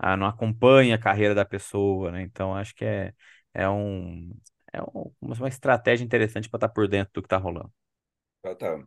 Ah, 0.05 0.17
não 0.17 0.27
acompanhe 0.27 0.91
a 0.93 0.98
carreira 1.00 1.33
da 1.36 1.45
pessoa, 1.45 2.12
né? 2.12 2.22
Então, 2.24 2.55
acho 2.55 2.75
que 2.75 2.83
é, 2.86 3.13
é 3.53 3.69
um. 3.69 4.31
É 4.74 4.81
um- 4.81 5.13
uma 5.22 5.48
estratégia 5.48 6.03
interessante 6.03 6.50
para 6.50 6.57
estar 6.57 6.69
por 6.69 6.88
dentro 6.88 7.13
do 7.13 7.22
que 7.22 7.27
tá 7.29 7.38
rolando. 7.38 7.72
total. 8.41 8.83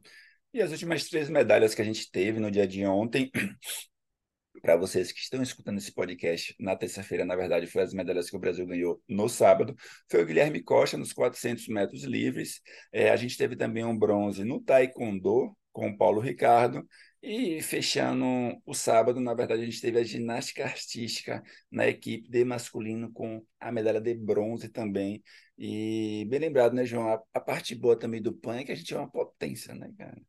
E 0.53 0.63
as 0.63 0.71
últimas 0.73 1.05
três 1.09 1.29
medalhas 1.29 1.75
que 1.75 1.83
a 1.83 1.85
gente 1.85 2.11
teve 2.11 2.41
no 2.41 2.51
dia 2.51 2.67
de 2.67 2.85
ontem, 2.87 3.31
para 4.63 4.77
vocês 4.77 5.13
que 5.13 5.21
estão 5.21 5.43
escutando 5.43 5.79
esse 5.79 5.93
podcast 5.93 6.55
na 6.59 6.75
terça-feira, 6.75 7.25
na 7.25 7.37
verdade, 7.37 7.67
foi 7.67 7.83
as 7.83 7.93
medalhas 7.93 8.31
que 8.31 8.37
o 8.37 8.39
Brasil 8.39 8.67
ganhou 8.67 9.03
no 9.09 9.29
sábado. 9.29 9.75
Foi 10.11 10.23
o 10.23 10.27
Guilherme 10.27 10.63
Costa 10.63 10.97
nos 10.97 11.13
400 11.13 11.69
metros 11.69 12.05
livres. 12.05 12.61
É, 12.93 13.11
a 13.11 13.17
gente 13.17 13.37
teve 13.37 13.55
também 13.57 13.85
um 13.85 13.97
bronze 13.97 14.45
no 14.45 14.61
Taekwondo 14.61 15.57
com 15.73 15.89
o 15.91 15.97
Paulo 15.97 16.21
Ricardo. 16.21 16.87
E 17.23 17.61
fechando 17.63 18.25
o 18.65 18.75
sábado, 18.75 19.21
na 19.21 19.35
verdade, 19.35 19.63
a 19.63 19.65
gente 19.65 19.81
teve 19.81 19.99
a 19.99 20.05
ginástica 20.05 20.65
artística 20.65 21.43
na 21.71 21.87
equipe 21.89 22.29
de 22.31 22.45
masculino 22.45 23.13
com 23.13 23.45
a 23.59 23.73
medalha 23.73 24.01
de 24.01 24.15
bronze 24.15 24.69
também. 24.69 25.23
E 25.59 26.25
bem 26.29 26.39
lembrado, 26.41 26.75
né, 26.75 26.85
João? 26.85 27.09
A, 27.13 27.23
a 27.35 27.41
parte 27.41 27.75
boa 27.75 27.99
também 27.99 28.23
do 28.23 28.33
PAN 28.33 28.59
é 28.59 28.65
que 28.65 28.73
a 28.73 28.75
gente 28.77 28.95
é 28.95 28.99
uma 28.99 29.11
potência, 29.11 29.75
né, 29.75 29.91
cara? 29.99 30.21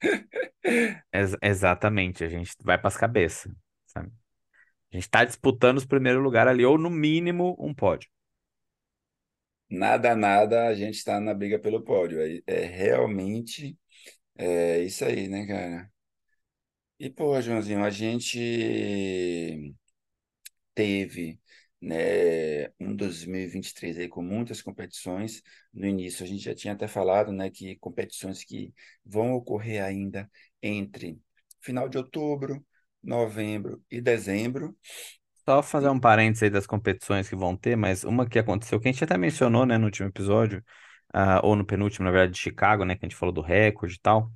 Ex- 1.12 1.36
exatamente, 1.42 2.24
a 2.24 2.28
gente 2.28 2.54
vai 2.62 2.78
para 2.78 2.88
as 2.88 2.96
cabeças, 2.96 3.52
sabe? 3.86 4.08
A 4.92 4.96
gente 4.96 5.04
está 5.06 5.24
disputando 5.24 5.78
os 5.78 5.86
primeiros 5.86 6.22
lugares 6.22 6.52
ali, 6.52 6.64
ou 6.66 6.78
no 6.78 6.90
mínimo 6.90 7.56
um 7.60 7.74
pódio. 7.74 8.10
Nada, 9.70 10.16
nada, 10.16 10.66
a 10.68 10.74
gente 10.74 10.96
está 10.96 11.20
na 11.20 11.32
briga 11.32 11.58
pelo 11.58 11.82
pódio. 11.82 12.20
É, 12.20 12.40
é 12.46 12.64
realmente 12.66 13.78
é 14.36 14.80
isso 14.84 15.04
aí, 15.04 15.28
né, 15.28 15.46
cara? 15.46 15.89
E, 17.00 17.08
pô, 17.10 17.40
Joãozinho, 17.40 17.82
a 17.84 17.90
gente 17.90 18.38
teve, 20.74 21.40
né, 21.80 22.68
um 22.78 22.94
2023 22.94 23.98
aí 23.98 24.08
com 24.08 24.22
muitas 24.22 24.62
competições. 24.62 25.42
No 25.72 25.86
início, 25.86 26.24
a 26.24 26.28
gente 26.28 26.44
já 26.44 26.54
tinha 26.54 26.74
até 26.74 26.86
falado, 26.88 27.32
né, 27.32 27.50
que 27.50 27.76
competições 27.76 28.44
que 28.44 28.72
vão 29.04 29.32
ocorrer 29.34 29.82
ainda 29.84 30.30
entre 30.62 31.18
final 31.60 31.88
de 31.88 31.98
outubro, 31.98 32.64
novembro 33.02 33.82
e 33.90 34.00
dezembro. 34.00 34.76
Só 35.48 35.62
fazer 35.62 35.88
um 35.88 35.98
parênteses 35.98 36.44
aí 36.44 36.50
das 36.50 36.66
competições 36.66 37.28
que 37.28 37.34
vão 37.34 37.56
ter, 37.56 37.76
mas 37.76 38.04
uma 38.04 38.28
que 38.28 38.38
aconteceu, 38.38 38.78
que 38.78 38.88
a 38.88 38.92
gente 38.92 39.02
até 39.02 39.16
mencionou, 39.16 39.66
né, 39.66 39.78
no 39.78 39.86
último 39.86 40.08
episódio, 40.08 40.62
ah, 41.12 41.40
ou 41.44 41.56
no 41.56 41.64
penúltimo, 41.64 42.04
na 42.04 42.10
verdade, 42.12 42.32
de 42.34 42.38
Chicago, 42.38 42.84
né, 42.84 42.94
que 42.94 43.04
a 43.04 43.08
gente 43.08 43.16
falou 43.16 43.32
do 43.34 43.40
recorde 43.40 43.96
e 43.96 44.00
tal. 44.00 44.30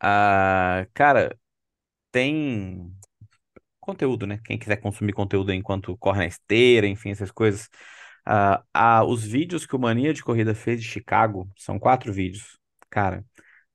Ah, 0.00 0.86
cara, 0.94 1.36
tem 2.12 2.92
conteúdo, 3.80 4.26
né? 4.26 4.40
Quem 4.44 4.58
quiser 4.58 4.76
consumir 4.78 5.12
conteúdo 5.12 5.52
enquanto 5.52 5.96
corre 5.98 6.20
na 6.20 6.26
esteira, 6.26 6.86
enfim, 6.86 7.10
essas 7.10 7.30
coisas. 7.30 7.68
Ah, 8.26 8.62
ah, 8.74 9.04
os 9.04 9.24
vídeos 9.24 9.66
que 9.66 9.76
o 9.76 9.78
Mania 9.78 10.14
de 10.14 10.22
Corrida 10.22 10.54
fez 10.54 10.80
de 10.82 10.86
Chicago, 10.88 11.50
são 11.58 11.78
quatro 11.78 12.12
vídeos. 12.12 12.58
Cara, 12.90 13.24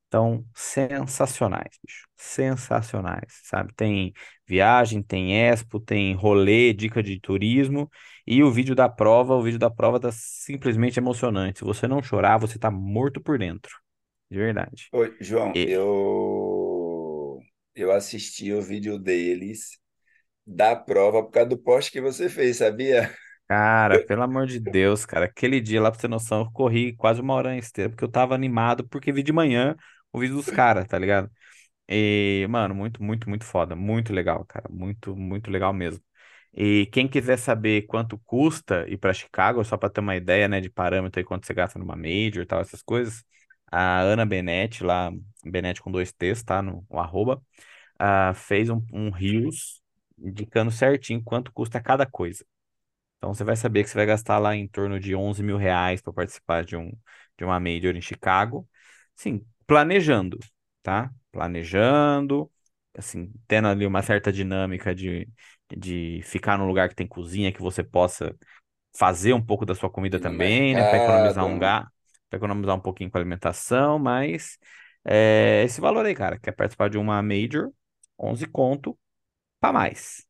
Então, 0.07 0.45
sensacionais, 0.55 1.77
bicho. 1.85 2.07
Sensacionais, 2.15 3.41
sabe? 3.43 3.73
Tem 3.75 4.13
viagem, 4.47 5.03
tem 5.03 5.35
expo, 5.49 5.79
tem 5.79 6.15
rolê, 6.15 6.73
dica 6.73 7.03
de 7.03 7.19
turismo 7.19 7.89
e 8.25 8.41
o 8.43 8.51
vídeo 8.51 8.73
da 8.75 8.87
prova, 8.89 9.35
o 9.35 9.41
vídeo 9.43 9.59
da 9.59 9.69
prova 9.69 9.99
tá 9.99 10.11
simplesmente 10.11 10.97
emocionante. 10.99 11.59
Se 11.59 11.65
você 11.65 11.87
não 11.87 12.01
chorar, 12.01 12.37
você 12.37 12.57
tá 12.57 12.71
morto 12.71 13.21
por 13.21 13.37
dentro. 13.37 13.75
De 14.31 14.37
verdade. 14.37 14.91
ô, 14.91 15.05
João, 15.21 15.53
E, 15.55 15.63
eu, 15.63 15.85
eu 17.77 17.91
assisti 17.93 18.53
o 18.53 18.61
vídeo 18.63 18.99
deles 18.99 19.79
da 20.45 20.75
prova 20.75 21.23
por 21.23 21.31
causa 21.31 21.49
do 21.49 21.57
post 21.59 21.91
que 21.91 22.01
você 22.01 22.29
fez, 22.29 22.57
sabia? 22.57 23.15
cara, 23.47 23.99
pelo 23.99 24.23
amor 24.23 24.45
de 24.47 24.59
Deus, 24.59 25.05
cara, 25.05 25.25
aquele 25.25 25.59
dia 25.61 25.81
lá, 25.81 25.89
pra 25.91 25.97
você 25.99 26.07
ter 26.07 26.07
noção, 26.09 26.41
eu 26.41 26.51
corri 26.51 26.93
quase 26.95 27.21
uma 27.21 27.33
hora 27.33 27.49
na 27.49 27.57
esteira, 27.57 27.89
porque 27.89 28.03
eu 28.03 28.11
tava 28.11 28.35
animado, 28.35 28.87
porque 28.87 29.11
vi 29.11 29.23
de 29.23 29.31
manhã 29.31 29.75
o 30.11 30.19
vídeo 30.19 30.35
dos 30.35 30.49
caras, 30.49 30.87
tá 30.87 30.97
ligado? 30.97 31.29
E, 31.89 32.47
mano, 32.49 32.75
muito, 32.75 33.03
muito, 33.03 33.29
muito 33.29 33.45
foda. 33.45 33.75
Muito 33.75 34.13
legal, 34.13 34.45
cara. 34.45 34.67
Muito, 34.71 35.15
muito 35.15 35.51
legal 35.51 35.73
mesmo. 35.73 36.03
E 36.53 36.87
quem 36.93 37.07
quiser 37.07 37.37
saber 37.37 37.83
quanto 37.87 38.17
custa 38.19 38.85
ir 38.89 38.97
para 38.97 39.13
Chicago, 39.13 39.63
só 39.65 39.77
para 39.77 39.89
ter 39.89 40.01
uma 40.01 40.15
ideia, 40.15 40.47
né, 40.47 40.61
de 40.61 40.69
parâmetro 40.69 41.19
aí, 41.19 41.25
quanto 41.25 41.45
você 41.47 41.53
gasta 41.53 41.79
numa 41.79 41.95
major 41.95 42.43
e 42.43 42.45
tal, 42.47 42.61
essas 42.61 42.81
coisas, 42.83 43.23
a 43.71 44.01
Ana 44.01 44.25
Benetti, 44.25 44.83
lá, 44.83 45.11
Benetti 45.45 45.81
com 45.81 45.91
dois 45.91 46.11
T's, 46.13 46.43
tá, 46.43 46.61
no, 46.61 46.85
no 46.89 46.99
arroba, 46.99 47.41
ah, 47.99 48.33
fez 48.33 48.69
um, 48.69 48.81
um 48.93 49.09
Reels 49.09 49.81
indicando 50.17 50.71
certinho 50.71 51.21
quanto 51.23 51.51
custa 51.51 51.81
cada 51.81 52.05
coisa. 52.05 52.45
Então 53.17 53.33
você 53.33 53.43
vai 53.43 53.55
saber 53.55 53.83
que 53.83 53.89
você 53.89 53.95
vai 53.97 54.05
gastar 54.05 54.37
lá 54.39 54.55
em 54.55 54.67
torno 54.67 54.99
de 54.99 55.15
11 55.15 55.43
mil 55.43 55.57
reais 55.57 56.01
para 56.01 56.13
participar 56.13 56.63
de 56.63 56.75
um, 56.75 56.91
de 57.37 57.43
uma 57.43 57.59
major 57.59 57.95
em 57.95 58.01
Chicago. 58.01 58.67
Sim, 59.15 59.45
planejando, 59.65 60.37
tá? 60.83 61.11
Planejando, 61.31 62.51
assim, 62.95 63.31
tendo 63.47 63.67
ali 63.67 63.85
uma 63.85 64.01
certa 64.03 64.31
dinâmica 64.31 64.93
de, 64.93 65.27
de 65.75 66.21
ficar 66.23 66.57
num 66.57 66.67
lugar 66.67 66.89
que 66.89 66.95
tem 66.95 67.07
cozinha, 67.07 67.51
que 67.51 67.61
você 67.61 67.83
possa 67.83 68.35
fazer 68.97 69.33
um 69.33 69.43
pouco 69.45 69.65
da 69.65 69.75
sua 69.75 69.89
comida 69.89 70.19
também, 70.19 70.75
né? 70.75 70.83
Para 70.83 70.97
economizar 70.97 71.45
mercado. 71.45 71.55
um 71.55 71.59
ga, 71.59 71.87
para 72.29 72.37
economizar 72.37 72.75
um 72.75 72.79
pouquinho 72.79 73.09
com 73.11 73.17
a 73.17 73.21
alimentação, 73.21 73.99
mas 73.99 74.57
é, 75.05 75.63
esse 75.65 75.79
valor 75.81 76.05
aí, 76.05 76.15
cara, 76.15 76.39
quer 76.39 76.51
participar 76.51 76.89
de 76.89 76.97
uma 76.97 77.21
major, 77.21 77.71
11 78.19 78.47
conto 78.47 78.97
para 79.61 79.73
mais. 79.73 80.27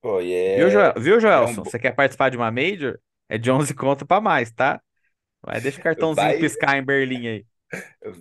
Pô, 0.00 0.20
e 0.20 0.32
Viu, 0.54 0.70
Joel? 0.70 0.92
é, 0.92 0.96
Viu, 0.98 1.20
é 1.34 1.44
um. 1.46 1.54
Joelson? 1.54 1.62
bo- 1.62 1.64
Você 1.64 1.78
quer 1.78 1.92
participar 1.94 2.30
de 2.30 2.36
uma 2.36 2.50
Major? 2.50 2.98
É 3.28 3.38
de 3.38 3.50
11 3.50 3.74
conto 3.74 4.06
pra 4.06 4.20
mais, 4.20 4.50
tá? 4.52 4.80
Vai, 5.42 5.60
deixa 5.60 5.78
o 5.78 5.82
cartãozinho 5.82 6.34
Vai, 6.34 6.38
piscar 6.38 6.78
em 6.78 6.84
Berlim 6.84 7.28
aí. 7.28 7.46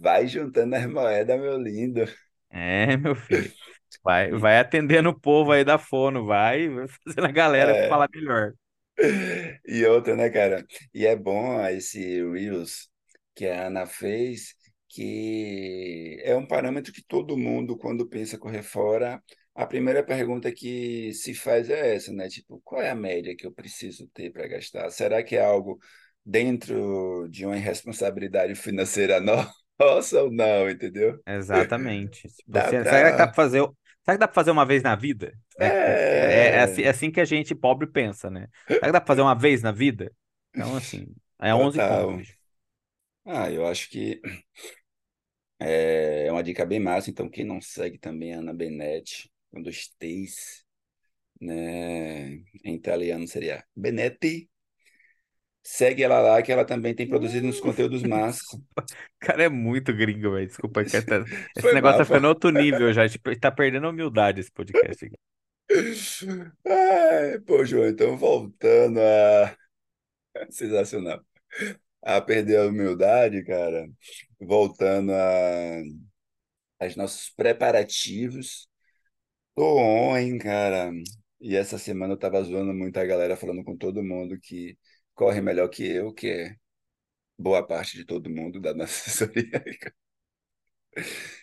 vai 0.02 0.28
juntando 0.28 0.76
as 0.76 0.86
moedas, 0.88 1.40
meu 1.40 1.58
lindo. 1.62 2.06
É, 2.50 2.98
meu 2.98 3.16
filho. 3.16 3.54
Vai, 4.04 4.32
vai 4.32 4.60
atendendo 4.60 5.10
o 5.10 5.20
povo 5.20 5.52
aí 5.52 5.64
da 5.64 5.78
Fono, 5.78 6.26
vai, 6.26 6.70
vai 6.70 6.88
fazendo 6.88 7.26
a 7.28 7.32
galera 7.32 7.76
é, 7.76 7.88
falar 7.88 8.10
melhor. 8.14 8.54
e 9.66 9.86
outra, 9.86 10.16
né, 10.16 10.30
cara? 10.30 10.66
E 10.94 11.06
é 11.06 11.16
bom 11.16 11.66
esse 11.70 12.00
Reels 12.32 12.90
que 13.36 13.48
a 13.48 13.68
Ana 13.68 13.86
fez, 13.88 14.56
que 14.90 16.18
é 16.24 16.36
um 16.36 16.46
parâmetro 16.48 16.94
que 16.94 17.04
todo 17.04 17.38
mundo, 17.38 17.78
quando 17.78 18.08
pensa 18.10 18.38
correr 18.40 18.64
fora, 18.64 19.24
a 19.56 19.66
primeira 19.68 20.04
pergunta 20.04 20.52
que 20.52 21.14
se 21.14 21.34
faz 21.36 21.70
é 21.70 21.96
essa, 21.96 22.12
né? 22.14 22.30
Tipo, 22.30 22.62
qual 22.64 22.82
é 22.82 22.90
a 22.90 22.96
média 22.96 23.36
que 23.38 23.46
eu 23.48 23.52
preciso 23.54 24.08
ter 24.10 24.32
para 24.32 24.48
gastar? 24.48 24.90
Será 24.92 25.24
que 25.24 25.36
é 25.38 25.46
algo 25.46 25.80
dentro 26.26 27.28
de 27.30 27.46
uma 27.46 27.58
irresponsabilidade 27.58 28.56
financeira 28.56 29.20
nossa 29.80 30.24
ou 30.24 30.32
não, 30.32 30.70
entendeu? 30.70 31.24
Exatamente. 31.26 32.32
Tipo, 32.36 32.62
Dá 32.62 32.62
se- 32.62 32.86
será 32.86 33.12
que 33.12 33.18
dá 33.18 33.28
pra 33.28 33.34
para. 33.34 33.36
fazer, 33.36 33.62
será 34.04 34.16
que 34.16 34.20
dá 34.20 34.28
pra 34.28 34.34
fazer 34.36 34.52
uma 34.52 34.66
vez 34.66 34.82
na 34.84 34.96
vida? 34.96 35.34
Né? 35.58 35.74
É, 35.80 36.02
é- 36.20 36.56
é 36.58 36.60
assim, 36.62 36.82
é 36.84 36.90
É, 36.90 36.90
assim 36.90 37.12
que 37.12 37.22
a 37.22 37.26
gente 37.26 37.54
pobre 37.56 37.88
pensa, 37.88 38.30
né? 38.30 38.48
Será 38.80 38.88
que 38.90 38.94
dá 38.94 39.02
pra 39.02 39.08
fazer 39.08 39.22
uma 39.22 39.36
vez 39.36 39.62
na 39.62 39.72
vida? 39.72 40.12
Então, 40.54 40.76
assim, 40.76 41.08
é 41.40 41.54
11 41.56 41.82
conto, 41.82 42.14
total. 42.14 42.18
bicho. 42.18 42.38
Ah, 43.26 43.52
eu 43.52 43.66
acho 43.68 43.90
que 43.90 44.22
é 45.60 46.28
é 46.28 46.32
uma 46.32 46.44
dica 46.44 46.66
bem 46.66 46.80
massa. 46.80 47.10
Então, 47.10 47.30
quem 47.30 47.46
não 47.46 47.62
segue 47.62 47.98
também 47.98 48.34
a 48.34 48.40
Ana 48.40 48.54
Benetti, 48.54 49.32
com 49.52 49.62
dois 49.62 49.88
T's, 50.00 50.66
né? 51.42 52.44
Em 52.64 52.76
italiano 52.76 53.28
seria 53.28 53.66
Benetti. 53.76 54.50
Segue 55.64 56.04
ela 56.04 56.20
lá, 56.22 56.42
que 56.42 56.52
ela 56.52 56.66
também 56.66 56.96
tem 56.96 57.08
produzido 57.08 57.48
uns 57.48 57.60
conteúdos 57.60 58.04
massas. 58.04 58.44
cara 59.20 59.44
é 59.44 59.50
muito 59.50 59.94
gringo, 59.94 60.32
velho. 60.32 60.48
Desculpa, 60.48 60.84
que 60.86 60.96
esse 61.58 61.72
Foi 61.72 61.74
negócio 61.74 61.98
mal, 62.00 62.00
tá 62.00 62.06
pô. 62.06 62.06
ficando 62.06 62.28
outro 62.28 62.50
nível 62.52 62.92
já. 62.94 63.08
Tipo, 63.08 63.38
tá 63.40 63.52
perdendo 63.52 63.88
a 63.88 63.90
humildade 63.90 64.40
esse 64.42 64.52
podcast 64.52 65.06
aqui. 65.06 65.16
Ai, 66.66 67.40
pô, 67.42 67.64
João, 67.66 67.88
então 67.88 68.18
voltando 68.18 69.00
a. 69.00 69.58
Sensacional. 70.52 71.26
A 72.02 72.22
perder 72.22 72.58
a 72.60 72.68
humildade, 72.68 73.44
cara. 73.44 73.88
Voltando 74.40 75.12
a... 75.14 75.82
aos 76.80 76.96
nossos 76.96 77.30
preparativos. 77.32 78.68
Tô 79.56 79.64
on, 79.80 80.18
hein, 80.18 80.38
cara. 80.40 80.92
E 81.42 81.56
essa 81.56 81.78
semana 81.80 82.14
eu 82.16 82.18
tava 82.20 82.44
zoando 82.44 82.74
muito 82.74 82.98
a 83.00 83.06
galera, 83.06 83.38
falando 83.38 83.64
com 83.64 83.78
todo 83.78 84.04
mundo 84.04 84.40
que 84.42 84.78
corre 85.16 85.42
melhor 85.42 85.70
que 85.70 85.86
eu, 85.86 86.14
que 86.14 86.30
é 86.30 86.56
boa 87.38 87.66
parte 87.68 87.98
de 87.98 88.06
todo 88.06 88.30
mundo 88.30 88.62
da 88.62 88.74
nossa 88.74 88.94
assessoria. 89.10 89.64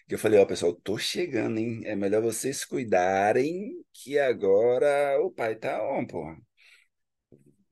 Que 0.08 0.14
eu 0.14 0.18
falei, 0.18 0.38
ó, 0.40 0.46
pessoal, 0.46 0.74
tô 0.74 0.98
chegando, 0.98 1.58
hein? 1.58 1.82
É 1.84 1.94
melhor 1.96 2.22
vocês 2.22 2.64
cuidarem 2.64 3.84
que 3.92 4.18
agora 4.18 5.20
o 5.22 5.30
pai 5.30 5.54
tá 5.56 5.82
on, 5.82 6.06
pô. 6.06 6.36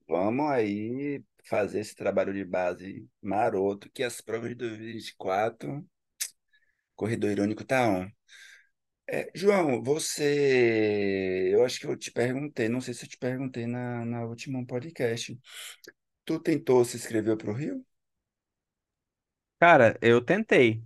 Vamos 0.08 0.50
aí 0.50 1.22
fazer 1.48 1.80
esse 1.80 1.94
trabalho 1.94 2.32
de 2.32 2.44
base 2.44 3.06
maroto, 3.22 3.90
que 3.92 4.02
as 4.02 4.20
provas 4.20 4.50
de 4.50 4.56
2024, 4.56 5.84
corredor 6.94 7.30
irônico 7.30 7.64
tá 7.64 7.88
on. 7.88 8.08
É, 9.06 9.30
João, 9.34 9.82
você. 9.82 11.50
Eu 11.52 11.64
acho 11.64 11.78
que 11.78 11.86
eu 11.86 11.96
te 11.96 12.10
perguntei, 12.10 12.68
não 12.68 12.80
sei 12.80 12.94
se 12.94 13.04
eu 13.04 13.08
te 13.08 13.18
perguntei 13.18 13.66
na, 13.66 14.04
na 14.04 14.24
última 14.24 14.64
podcast. 14.66 15.38
Tu 16.24 16.40
tentou 16.40 16.84
se 16.84 16.96
inscrever 16.96 17.36
para 17.36 17.50
o 17.50 17.54
Rio? 17.54 17.84
Cara, 19.60 19.98
eu 20.02 20.20
tentei 20.20 20.82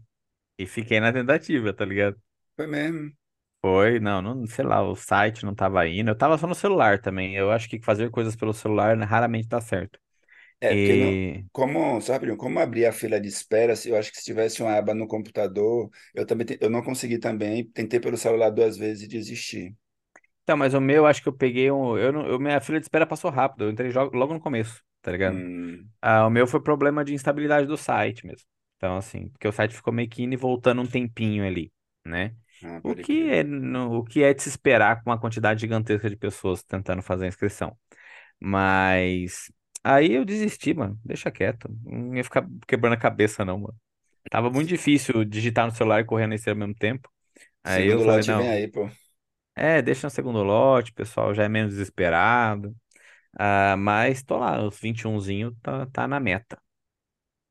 e 0.58 0.66
fiquei 0.66 1.00
na 1.00 1.12
tentativa, 1.12 1.72
tá 1.72 1.84
ligado? 1.84 2.20
Foi 2.56 2.66
mesmo. 2.66 3.12
Foi, 3.60 3.98
não, 3.98 4.22
não, 4.22 4.46
sei 4.46 4.64
lá, 4.64 4.82
o 4.82 4.94
site 4.94 5.44
não 5.44 5.54
tava 5.54 5.86
indo. 5.88 6.10
Eu 6.10 6.16
tava 6.18 6.38
só 6.38 6.46
no 6.46 6.54
celular 6.54 7.00
também. 7.00 7.34
Eu 7.34 7.50
acho 7.50 7.68
que 7.68 7.80
fazer 7.80 8.10
coisas 8.10 8.36
pelo 8.36 8.52
celular 8.52 8.96
raramente 8.98 9.48
dá 9.48 9.60
certo. 9.60 9.98
É, 10.60 10.74
porque 10.76 10.94
não. 10.96 11.20
E. 11.20 11.44
Como, 11.52 12.00
só 12.00 12.12
rapidinho, 12.12 12.36
como 12.36 12.58
abrir 12.60 12.86
a 12.86 12.92
fila 12.92 13.20
de 13.20 13.28
espera, 13.28 13.74
se 13.74 13.88
eu 13.90 13.96
acho 13.96 14.10
que 14.12 14.18
se 14.18 14.24
tivesse 14.24 14.62
uma 14.62 14.74
aba 14.76 14.94
no 14.94 15.06
computador, 15.08 15.90
eu 16.14 16.26
também 16.26 16.46
te- 16.46 16.58
eu 16.60 16.70
não 16.70 16.82
consegui 16.82 17.18
também, 17.18 17.64
tentei 17.70 17.98
pelo 18.00 18.16
celular 18.16 18.50
duas 18.50 18.76
vezes 18.76 19.04
e 19.04 19.08
desisti. 19.08 19.76
Então, 20.42 20.56
mas 20.56 20.72
o 20.74 20.80
meu, 20.80 21.06
acho 21.06 21.22
que 21.22 21.28
eu 21.28 21.32
peguei 21.36 21.70
um. 21.70 21.96
Eu, 21.98 22.12
não- 22.12 22.26
eu, 22.26 22.38
minha 22.40 22.60
fila 22.60 22.78
de 22.80 22.84
espera 22.86 23.06
passou 23.06 23.30
rápido. 23.30 23.64
Eu 23.64 23.70
entrei 23.70 23.90
jo- 23.90 24.10
logo 24.14 24.32
no 24.34 24.40
começo, 24.40 24.82
tá 25.02 25.12
ligado? 25.12 25.42
Hum, 25.58 25.90
Ah, 26.02 26.26
o 26.26 26.30
meu 26.30 26.46
foi 26.46 26.62
problema 26.62 27.04
de 27.04 27.14
instabilidade 27.14 27.66
do 27.66 27.76
site 27.76 28.26
mesmo. 28.26 28.46
Então, 28.76 28.96
assim, 28.98 29.28
porque 29.30 29.48
o 29.48 29.52
site 29.52 29.74
ficou 29.76 29.92
meio 29.92 30.08
que 30.10 30.22
indo 30.22 30.34
e 30.34 30.36
voltando 30.36 30.82
um 30.82 30.86
tempinho 30.86 31.44
ali, 31.46 31.72
né? 32.04 32.34
ah, 32.62 32.80
O 32.82 32.94
pode 32.94 33.04
que 33.04 33.12
crer. 33.12 33.30
é, 33.30 33.44
no- 33.44 33.98
o 33.98 34.04
que 34.04 34.22
é 34.22 34.34
de 34.34 34.42
se 34.42 34.48
esperar 34.50 35.02
com 35.02 35.10
uma 35.10 35.20
quantidade 35.20 35.60
gigantesca 35.62 36.10
de 36.10 36.16
pessoas 36.16 36.62
tentando 36.62 37.02
fazer 37.02 37.26
a 37.26 37.28
inscrição. 37.28 37.76
Mas 38.40 39.52
aí 39.94 40.12
eu 40.14 40.24
desisti, 40.24 40.74
mano. 40.74 40.98
Deixa 41.04 41.30
quieto. 41.30 41.68
Não 41.84 42.16
ia 42.16 42.24
ficar 42.24 42.46
quebrando 42.66 42.94
a 42.94 42.96
cabeça, 42.96 43.44
não, 43.44 43.58
mano. 43.60 43.76
Tava 44.30 44.50
muito 44.50 44.68
difícil 44.68 45.24
digitar 45.24 45.66
no 45.66 45.72
celular 45.74 46.00
e 46.00 46.04
correr 46.06 46.26
nesse 46.26 46.50
ao 46.50 46.56
mesmo 46.56 46.74
tempo. 46.74 47.10
Aí 47.64 47.86
eu 47.88 47.98
Segundo 47.98 48.02
falei, 48.02 48.22
lote 48.22 48.32
vem 48.34 48.46
não, 48.46 48.48
aí, 48.48 48.66
pô. 48.68 48.88
é, 49.56 49.82
deixa 49.82 50.06
no 50.06 50.10
segundo 50.10 50.42
lote, 50.42 50.92
pessoal 50.92 51.34
já 51.34 51.44
é 51.44 51.48
menos 51.48 51.72
desesperado. 51.74 52.76
Ah, 53.38 53.76
mas 53.78 54.22
tô 54.22 54.38
lá, 54.38 54.62
os 54.66 54.78
21zinho 54.80 55.54
tá, 55.62 55.86
tá 55.88 56.08
na 56.08 56.20
meta. 56.20 56.60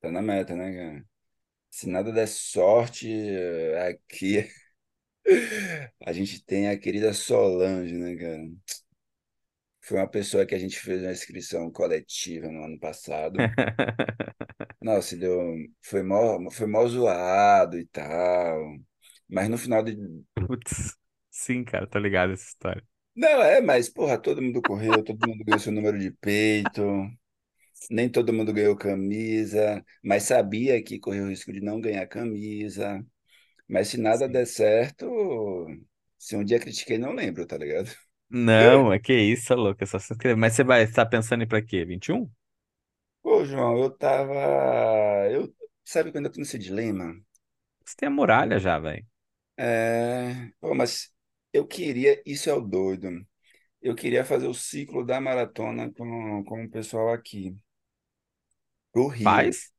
Tá 0.00 0.10
na 0.10 0.22
meta, 0.22 0.54
né, 0.54 0.72
cara? 0.74 1.06
Se 1.70 1.88
nada 1.88 2.12
der 2.12 2.28
sorte, 2.28 3.08
eh, 3.10 3.88
aqui 3.90 4.48
a 6.06 6.12
gente 6.12 6.42
tem 6.44 6.68
a 6.68 6.78
querida 6.78 7.12
Solange, 7.12 7.96
né, 7.96 8.16
cara? 8.16 8.48
Foi 9.88 9.96
uma 9.96 10.06
pessoa 10.06 10.44
que 10.44 10.54
a 10.54 10.58
gente 10.58 10.78
fez 10.78 11.00
uma 11.00 11.12
inscrição 11.12 11.70
coletiva 11.72 12.46
no 12.48 12.62
ano 12.62 12.78
passado. 12.78 13.38
Nossa, 14.82 15.16
deu, 15.16 15.54
foi 15.80 16.02
mó, 16.02 16.50
foi 16.50 16.66
mó 16.66 16.86
zoado 16.86 17.78
e 17.78 17.86
tal. 17.86 18.76
Mas 19.26 19.48
no 19.48 19.56
final 19.56 19.82
de. 19.82 19.96
Putz, 20.34 20.94
sim, 21.30 21.64
cara, 21.64 21.86
tô 21.86 21.98
ligado 21.98 22.34
essa 22.34 22.48
história. 22.48 22.84
Não, 23.16 23.42
é, 23.42 23.62
mas, 23.62 23.88
porra, 23.88 24.18
todo 24.18 24.42
mundo 24.42 24.60
correu, 24.60 25.02
todo 25.02 25.26
mundo 25.26 25.42
ganhou 25.42 25.58
seu 25.58 25.72
número 25.72 25.98
de 25.98 26.10
peito, 26.10 26.82
nem 27.90 28.10
todo 28.10 28.32
mundo 28.32 28.52
ganhou 28.52 28.76
camisa, 28.76 29.84
mas 30.04 30.24
sabia 30.24 30.82
que 30.82 30.98
correu 30.98 31.24
o 31.24 31.28
risco 31.28 31.52
de 31.52 31.60
não 31.60 31.80
ganhar 31.80 32.06
camisa. 32.06 33.04
Mas 33.68 33.88
se 33.88 33.98
nada 33.98 34.28
der 34.28 34.46
Sim. 34.46 34.54
certo, 34.54 35.66
se 36.18 36.36
um 36.36 36.44
dia 36.44 36.60
critiquei, 36.60 36.98
não 36.98 37.12
lembro, 37.12 37.46
tá 37.46 37.56
ligado? 37.56 37.90
Não, 38.30 38.92
é 38.92 38.98
que 38.98 39.12
isso, 39.14 39.54
louco, 39.54 39.82
é 39.82 39.86
só 39.86 39.98
se 39.98 40.12
inscrever. 40.12 40.36
Mas 40.36 40.54
você 40.54 40.64
vai 40.64 40.82
estar 40.82 41.06
pensando 41.06 41.42
em 41.44 41.46
pra 41.48 41.62
quê? 41.62 41.84
21? 41.84 42.30
Pô, 43.22 43.44
João, 43.44 43.78
eu 43.78 43.90
tava. 43.90 44.34
Eu... 45.30 45.54
Sabe 45.84 46.12
quando 46.12 46.26
eu 46.26 46.32
tô 46.32 46.40
nesse 46.40 46.58
dilema? 46.58 47.14
Você 47.84 47.96
tem 47.96 48.06
a 48.08 48.10
muralha 48.10 48.58
já, 48.60 48.78
velho. 48.78 49.04
É... 49.56 50.50
Pô, 50.60 50.74
mas 50.74 51.12
eu 51.52 51.66
queria. 51.66 52.22
Isso 52.26 52.48
é 52.50 52.54
o 52.54 52.60
doido. 52.60 53.08
Eu 53.82 53.94
queria 53.96 54.24
fazer 54.24 54.48
o 54.48 54.54
ciclo 54.54 55.04
da 55.06 55.20
maratona 55.20 55.92
com, 55.94 56.44
com 56.44 56.64
o 56.64 56.70
pessoal 56.70 57.12
aqui, 57.12 57.56
pro 58.92 59.08
Rio. 59.08 59.50
Faz? 59.50 59.72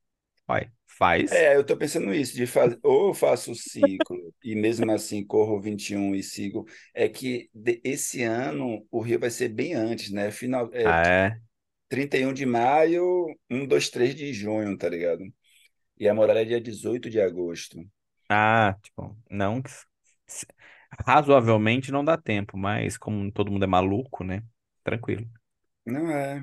Vai, 0.48 0.72
faz. 1.00 1.32
É, 1.32 1.56
eu 1.56 1.64
tô 1.66 1.78
pensando 1.78 2.14
isso, 2.14 2.36
de 2.36 2.48
fazer, 2.48 2.80
ou 2.84 3.10
eu 3.10 3.14
faço 3.14 3.52
o 3.52 3.56
ciclo 3.56 4.34
e 4.44 4.56
mesmo 4.56 4.92
assim 4.92 5.24
corro 5.26 5.62
21 5.62 6.16
e 6.16 6.24
sigo. 6.24 6.66
É 6.94 7.08
que 7.08 7.50
de- 7.54 7.80
esse 7.84 8.24
ano 8.24 8.86
o 8.92 9.00
Rio 9.02 9.20
vai 9.20 9.30
ser 9.30 9.50
bem 9.50 9.74
antes, 9.76 10.12
né? 10.12 10.32
Final, 10.32 10.70
é, 10.74 10.84
Ah, 10.84 11.04
é? 11.08 11.42
31 11.90 12.34
de 12.34 12.46
maio, 12.46 13.28
um, 13.50 13.68
2, 13.68 13.90
3 13.90 14.16
de 14.16 14.34
junho, 14.34 14.78
tá 14.78 14.90
ligado? 14.90 15.24
E 16.00 16.08
a 16.10 16.14
Muralha 16.16 16.42
é 16.42 16.46
dia 16.46 16.62
18 16.62 17.10
de 17.10 17.22
agosto. 17.22 17.80
Ah, 18.30 18.76
tipo, 18.82 19.16
não. 19.30 19.62
Razoavelmente 21.06 21.92
não 21.92 22.04
dá 22.06 22.18
tempo, 22.18 22.58
mas 22.58 22.98
como 22.98 23.32
todo 23.32 23.52
mundo 23.52 23.64
é 23.64 23.68
maluco, 23.68 24.24
né? 24.24 24.44
Tranquilo. 24.84 25.28
Não 25.86 26.10
é. 26.12 26.42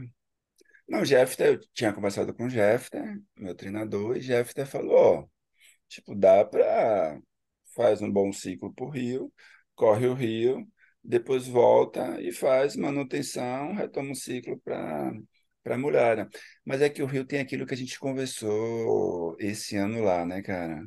Não, 0.88 1.00
o 1.00 1.04
Jeffter, 1.04 1.46
eu 1.54 1.60
tinha 1.74 1.92
conversado 1.92 2.32
com 2.34 2.46
o 2.46 2.50
Jeffter, 2.50 3.20
meu 3.36 3.54
treinador, 3.54 4.16
e 4.16 4.20
Jeffter 4.20 4.66
falou, 4.66 4.96
ó, 4.96 5.26
tipo, 5.88 6.14
dá 6.14 6.44
pra 6.44 7.18
faz 7.74 8.02
um 8.02 8.10
bom 8.12 8.32
ciclo 8.32 8.72
pro 8.74 8.88
Rio, 8.88 9.32
corre 9.74 10.06
o 10.08 10.14
Rio, 10.14 10.66
depois 11.04 11.46
volta 11.48 12.20
e 12.20 12.32
faz 12.32 12.76
manutenção, 12.76 13.74
retoma 13.74 14.12
o 14.12 14.14
ciclo 14.16 14.58
para 14.60 15.12
para 15.62 15.78
Muralha. 15.78 16.28
Mas 16.64 16.80
é 16.82 16.90
que 16.90 17.02
o 17.02 17.06
Rio 17.06 17.24
tem 17.26 17.40
aquilo 17.40 17.66
que 17.66 17.74
a 17.74 17.76
gente 17.76 17.98
conversou 17.98 19.36
esse 19.40 19.76
ano 19.76 20.02
lá, 20.04 20.24
né, 20.26 20.42
cara? 20.42 20.82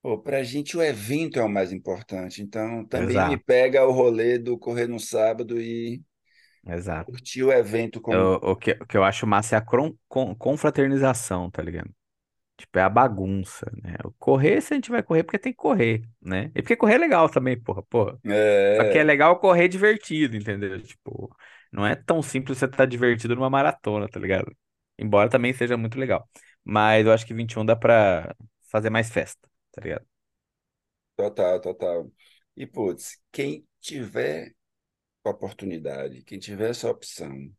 Pô, 0.00 0.18
pra 0.20 0.42
gente 0.44 0.76
o 0.76 0.82
evento 0.82 1.38
é 1.38 1.42
o 1.42 1.48
mais 1.48 1.72
importante, 1.72 2.40
então 2.40 2.84
também 2.86 3.24
me 3.24 3.36
Exato, 3.36 3.42
pega 3.42 3.84
o 3.86 3.90
rolê 3.92 4.38
do 4.38 4.56
correr 4.58 4.86
no 4.86 4.98
sábado 5.00 5.60
e 5.60 6.02
exato. 6.66 7.18
curtir 7.18 7.42
o 7.44 7.52
evento 7.52 8.00
como 8.00 8.22
Eu- 8.22 8.34
o 8.42 8.56
que, 8.56 8.72
o 8.72 8.86
que 8.86 8.96
eu 8.96 9.04
acho 9.04 9.26
massa 9.26 9.56
é 9.56 9.58
a 9.58 9.62
cron- 9.62 9.94
con- 10.08 10.34
confraternização, 10.34 11.50
tá 11.50 11.62
ligado? 11.62 11.90
Tipo, 12.58 12.78
é 12.78 12.82
a 12.82 12.90
bagunça, 12.90 13.70
né? 13.82 13.96
O 14.04 14.12
correr, 14.14 14.60
se 14.62 14.74
a 14.74 14.76
gente 14.76 14.90
vai 14.90 15.02
correr, 15.02 15.24
porque 15.24 15.38
tem 15.38 15.52
que 15.52 15.58
correr, 15.58 16.04
né? 16.22 16.46
E 16.54 16.62
porque 16.62 16.76
correr 16.76 16.94
é 16.96 16.98
legal 16.98 17.28
também, 17.30 17.60
porra, 17.60 17.82
porra. 17.84 18.20
Só 18.76 18.84
que 18.84 18.98
é 18.98 19.02
é, 19.02 19.04
legal 19.04 19.38
correr 19.40 19.68
divertido, 19.68 20.36
entendeu? 20.36 20.82
Tipo, 20.82 21.34
não 21.72 21.86
é 21.86 21.96
tão 21.96 22.22
simples 22.22 22.58
você 22.58 22.66
estar 22.66 22.86
divertido 22.86 23.34
numa 23.36 23.50
maratona, 23.50 24.08
tá 24.08 24.20
ligado? 24.20 24.56
Embora 24.98 25.30
também 25.30 25.52
seja 25.54 25.76
muito 25.76 25.98
legal. 25.98 26.28
Mas 26.64 27.06
eu 27.06 27.12
acho 27.12 27.26
que 27.26 27.34
21 27.34 27.66
dá 27.66 27.76
pra 27.76 28.34
fazer 28.70 28.90
mais 28.90 29.10
festa, 29.10 29.48
tá 29.72 29.82
ligado? 29.82 30.06
total, 31.16 31.60
total. 31.60 32.10
E, 32.56 32.66
putz, 32.66 33.18
quem 33.32 33.66
tiver 33.80 34.54
oportunidade, 35.30 36.22
quem 36.24 36.38
tiver 36.38 36.70
essa 36.70 36.90
opção, 36.90 37.52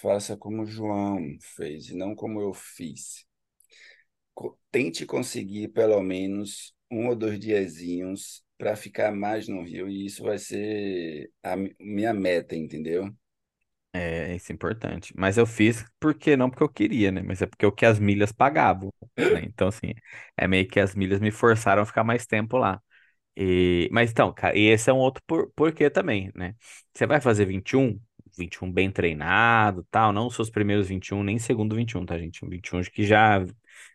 faça 0.00 0.36
como 0.36 0.64
João 0.64 1.18
fez 1.56 1.88
e 1.90 1.96
não 1.96 2.14
como 2.14 2.40
eu 2.40 2.54
fiz. 2.54 3.26
Tente 4.70 5.06
conseguir 5.06 5.68
pelo 5.68 6.02
menos 6.02 6.74
um 6.90 7.08
ou 7.08 7.16
dois 7.16 7.38
diazinhos 7.40 8.44
para 8.58 8.76
ficar 8.76 9.12
mais 9.14 9.48
no 9.48 9.62
Rio 9.62 9.88
e 9.88 10.06
isso 10.06 10.22
vai 10.22 10.38
ser 10.38 11.30
a 11.42 11.56
mi- 11.56 11.74
minha 11.80 12.12
meta, 12.14 12.54
entendeu? 12.56 13.10
É, 13.92 14.34
isso 14.36 14.52
é 14.52 14.54
importante. 14.54 15.12
Mas 15.16 15.38
eu 15.38 15.46
fiz 15.46 15.84
porque 15.98 16.36
não 16.36 16.50
porque 16.50 16.62
eu 16.62 16.68
queria, 16.68 17.10
né? 17.10 17.22
Mas 17.22 17.40
é 17.40 17.46
porque 17.46 17.64
é 17.64 17.68
o 17.68 17.72
que 17.72 17.86
as 17.86 17.98
milhas 17.98 18.30
pagavam, 18.32 18.92
né? 19.30 19.42
Então, 19.44 19.68
assim, 19.68 19.94
é 20.36 20.46
meio 20.46 20.68
que 20.68 20.78
as 20.78 20.94
milhas 20.94 21.18
me 21.20 21.30
forçaram 21.30 21.82
a 21.82 21.86
ficar 21.86 22.04
mais 22.04 22.26
tempo 22.26 22.58
lá. 22.58 22.82
E, 23.36 23.88
mas 23.92 24.10
então, 24.10 24.34
e 24.54 24.66
esse 24.68 24.88
é 24.88 24.92
um 24.92 24.96
outro 24.98 25.22
por, 25.26 25.50
porquê 25.54 25.90
também, 25.90 26.30
né? 26.34 26.54
Você 26.94 27.06
vai 27.06 27.20
fazer 27.20 27.44
21, 27.44 28.00
21 28.36 28.72
bem 28.72 28.90
treinado, 28.90 29.86
tal, 29.90 30.12
não 30.12 30.26
os 30.28 30.34
seus 30.34 30.48
primeiros 30.50 30.88
21, 30.88 31.22
nem 31.22 31.38
segundo 31.38 31.76
21, 31.76 32.06
tá, 32.06 32.18
gente? 32.18 32.44
Um 32.44 32.48
21 32.48 32.82
que 32.84 33.04
já, 33.04 33.44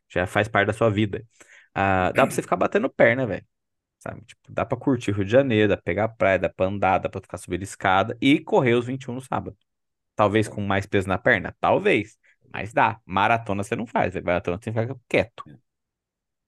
já 0.10 0.28
faz 0.28 0.48
parte 0.48 0.68
da 0.68 0.74
sua 0.74 0.90
vida. 0.92 1.26
Ah, 1.74 2.12
dá 2.14 2.26
pra 2.26 2.32
você 2.32 2.42
ficar 2.42 2.56
batendo 2.56 2.90
perna, 2.90 3.26
velho, 3.26 3.46
sabe? 4.00 4.22
Tipo, 4.26 4.42
dá 4.52 4.66
pra 4.66 4.78
curtir 4.78 5.12
o 5.12 5.16
Rio 5.16 5.26
de 5.26 5.32
Janeiro, 5.32 5.70
dá 5.70 5.78
pra 5.78 5.84
pegar 5.84 6.04
a 6.06 6.10
praia, 6.10 6.40
dá 6.40 6.50
pra 6.50 6.68
andar, 6.68 7.00
dá 7.00 7.10
pra 7.10 7.22
ficar 7.22 7.38
subindo 7.38 7.64
escada 7.64 8.18
e 8.22 8.40
correr 8.40 8.76
os 8.76 8.86
21 8.86 9.16
no 9.16 9.22
sábado. 9.22 9.58
Talvez 10.16 10.48
com 10.48 10.62
mais 10.62 10.86
peso 10.86 11.08
na 11.08 11.18
perna? 11.18 11.56
Talvez. 11.60 12.18
Mas 12.54 12.74
dá. 12.74 13.00
Maratona 13.06 13.64
você 13.64 13.76
não 13.76 13.88
faz, 13.88 14.14
velho. 14.14 14.26
Maratona 14.26 14.60
você 14.62 14.72
fica 14.72 14.96
quieto. 15.08 15.44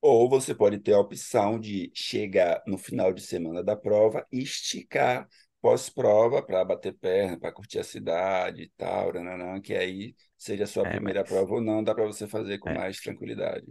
Ou 0.03 0.29
você 0.29 0.55
pode 0.55 0.79
ter 0.79 0.93
a 0.93 0.99
opção 0.99 1.59
de 1.59 1.91
chegar 1.95 2.63
no 2.67 2.77
final 2.77 3.13
de 3.13 3.21
semana 3.21 3.63
da 3.63 3.75
prova 3.77 4.27
e 4.31 4.39
esticar 4.43 5.27
pós-prova 5.61 6.43
para 6.43 6.65
bater 6.65 6.93
perna, 6.95 7.39
para 7.39 7.53
curtir 7.53 7.79
a 7.79 7.85
cidade 7.85 8.63
e 8.63 8.69
tal, 8.77 9.13
nananã, 9.13 9.61
que 9.61 9.73
aí 9.75 10.15
seja 10.37 10.65
a 10.65 10.67
sua 10.67 10.85
É, 10.85 10.99
primeira 10.99 11.23
mas, 11.23 11.23
prova 11.25 11.53
ou 11.55 11.61
não, 11.61 11.83
dá 11.83 11.95
para 11.95 12.05
você 12.05 12.27
fazer 12.27 12.59
com 12.59 12.69
é, 12.69 12.73
mais 12.73 13.01
tranquilidade. 13.01 13.67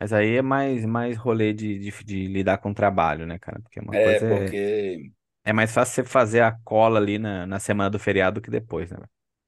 mas 0.00 0.12
aí 0.12 0.36
é 0.36 0.42
mais, 0.42 0.84
mais 0.84 1.16
rolê 1.16 1.52
de, 1.52 1.78
de, 1.78 2.04
de 2.04 2.26
lidar 2.28 2.58
com 2.58 2.70
o 2.70 2.74
trabalho, 2.74 3.26
né, 3.26 3.38
cara? 3.38 3.60
Porque 3.62 3.80
uma 3.80 3.94
É, 3.94 3.96
coisa 3.96 4.26
é, 4.26 4.56
porque 4.56 5.12
é 5.44 5.52
mais 5.52 5.72
fácil 5.72 6.04
você 6.04 6.10
fazer 6.10 6.42
a 6.42 6.52
cola 6.64 6.98
ali 7.00 7.18
na, 7.18 7.46
na 7.46 7.60
semana 7.60 7.90
do 7.90 7.98
feriado 7.98 8.40
que 8.42 8.50
depois, 8.50 8.90
né? 8.90 8.98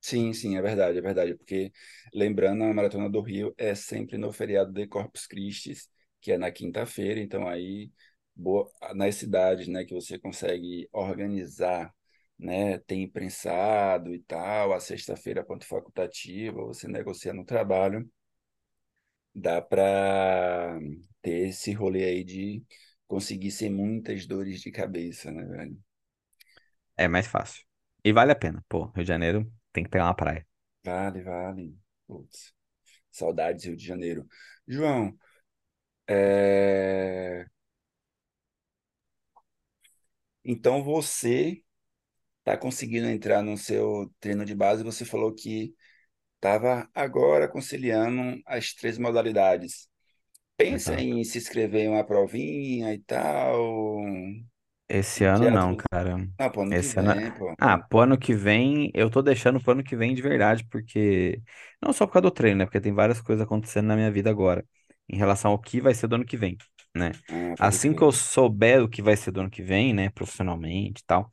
Sim, 0.02 0.32
sim, 0.32 0.56
é 0.56 0.62
verdade, 0.62 0.98
é 0.98 1.00
verdade. 1.00 1.34
Porque, 1.36 1.72
lembrando, 2.12 2.64
a 2.64 2.72
Maratona 2.74 3.08
do 3.08 3.20
Rio 3.20 3.54
é 3.58 3.74
sempre 3.74 4.16
no 4.16 4.32
feriado 4.32 4.72
de 4.72 4.86
Corpus 4.86 5.26
Christi, 5.26 5.74
que 6.20 6.32
é 6.32 6.38
na 6.38 6.50
quinta-feira. 6.50 7.20
Então, 7.20 7.46
aí, 7.48 7.90
boa, 8.34 8.70
nas 8.94 9.16
cidades 9.16 9.68
né, 9.68 9.84
que 9.84 9.94
você 9.94 10.18
consegue 10.18 10.88
organizar, 10.92 11.94
né, 12.38 12.78
tem 12.80 13.08
prensado 13.08 14.14
e 14.14 14.20
tal, 14.20 14.72
a 14.72 14.80
sexta-feira, 14.80 15.44
ponto 15.44 15.66
facultativa, 15.66 16.62
você 16.64 16.88
negocia 16.88 17.32
no 17.34 17.44
trabalho, 17.44 18.08
dá 19.34 19.60
para 19.62 20.78
ter 21.22 21.48
esse 21.48 21.72
rolê 21.72 22.04
aí 22.04 22.24
de 22.24 22.64
conseguir 23.06 23.50
sem 23.50 23.70
muitas 23.70 24.26
dores 24.26 24.60
de 24.60 24.70
cabeça, 24.70 25.30
né, 25.30 25.44
velho? 25.44 25.78
É 26.96 27.08
mais 27.08 27.26
fácil. 27.26 27.64
E 28.04 28.12
vale 28.12 28.32
a 28.32 28.36
pena. 28.36 28.64
Pô, 28.68 28.86
Rio 28.94 29.04
de 29.04 29.08
Janeiro 29.08 29.52
tem 29.72 29.82
que 29.84 29.90
pegar 29.90 30.04
uma 30.06 30.14
praia. 30.14 30.46
Vale, 30.84 31.22
vale. 31.22 31.74
Putz, 32.06 32.54
saudades 33.10 33.64
Rio 33.66 33.76
de 33.76 33.84
Janeiro. 33.86 34.26
João, 34.66 35.18
É, 36.12 37.46
Então 40.44 40.82
você 40.82 41.62
está 42.40 42.56
conseguindo 42.58 43.08
entrar 43.08 43.42
no 43.42 43.56
seu 43.58 44.12
treino 44.20 44.44
de 44.44 44.54
base. 44.54 44.84
Você 44.84 45.04
falou 45.04 45.34
que 45.34 45.74
estava 46.36 46.88
agora 46.94 47.48
conciliando 47.48 48.42
as 48.46 48.74
três 48.74 48.98
modalidades. 48.98 49.88
Pensa 50.56 50.94
Exato. 50.94 51.00
em 51.00 51.24
se 51.24 51.38
inscrever 51.38 51.82
em 51.86 51.88
uma 51.90 52.04
provinha 52.06 52.94
e 52.94 53.00
tal. 53.00 54.08
Esse 54.88 55.24
ano 55.24 55.50
não, 55.50 55.76
cara. 55.76 56.16
Ah, 56.38 56.50
pô, 56.50 56.62
ano 56.62 56.74
que 56.76 56.88
Esse 56.88 56.98
ano. 56.98 57.14
vem, 57.14 57.32
pô. 57.32 57.54
Ah, 57.58 57.78
pro 57.78 58.00
ano 58.00 58.18
que 58.18 58.34
vem, 58.34 58.90
eu 58.94 59.10
tô 59.10 59.22
deixando 59.22 59.60
pro 59.60 59.72
ano 59.72 59.84
que 59.84 59.96
vem 59.96 60.14
de 60.14 60.22
verdade, 60.22 60.64
porque. 60.70 61.40
Não 61.80 61.92
só 61.92 62.06
por 62.06 62.14
causa 62.14 62.22
do 62.24 62.30
treino, 62.30 62.58
né? 62.58 62.64
Porque 62.66 62.80
tem 62.80 62.92
várias 62.92 63.20
coisas 63.20 63.44
acontecendo 63.44 63.86
na 63.86 63.96
minha 63.96 64.10
vida 64.10 64.30
agora, 64.30 64.64
em 65.12 65.16
relação 65.16 65.52
ao 65.52 65.58
que 65.58 65.80
vai 65.80 65.94
ser 65.94 66.06
do 66.08 66.16
ano 66.16 66.24
que 66.26 66.36
vem, 66.36 66.56
né? 66.94 67.12
Pode 67.26 67.58
Assim 67.58 67.94
que 67.94 68.02
eu 68.02 68.12
souber 68.12 68.82
o 68.82 68.88
que 68.88 69.02
vai 69.02 69.16
ser 69.16 69.30
do 69.32 69.40
ano 69.40 69.50
que 69.50 69.62
vem, 69.62 69.92
né, 69.94 70.10
profissionalmente 70.10 71.02
e 71.02 71.06
tal, 71.06 71.30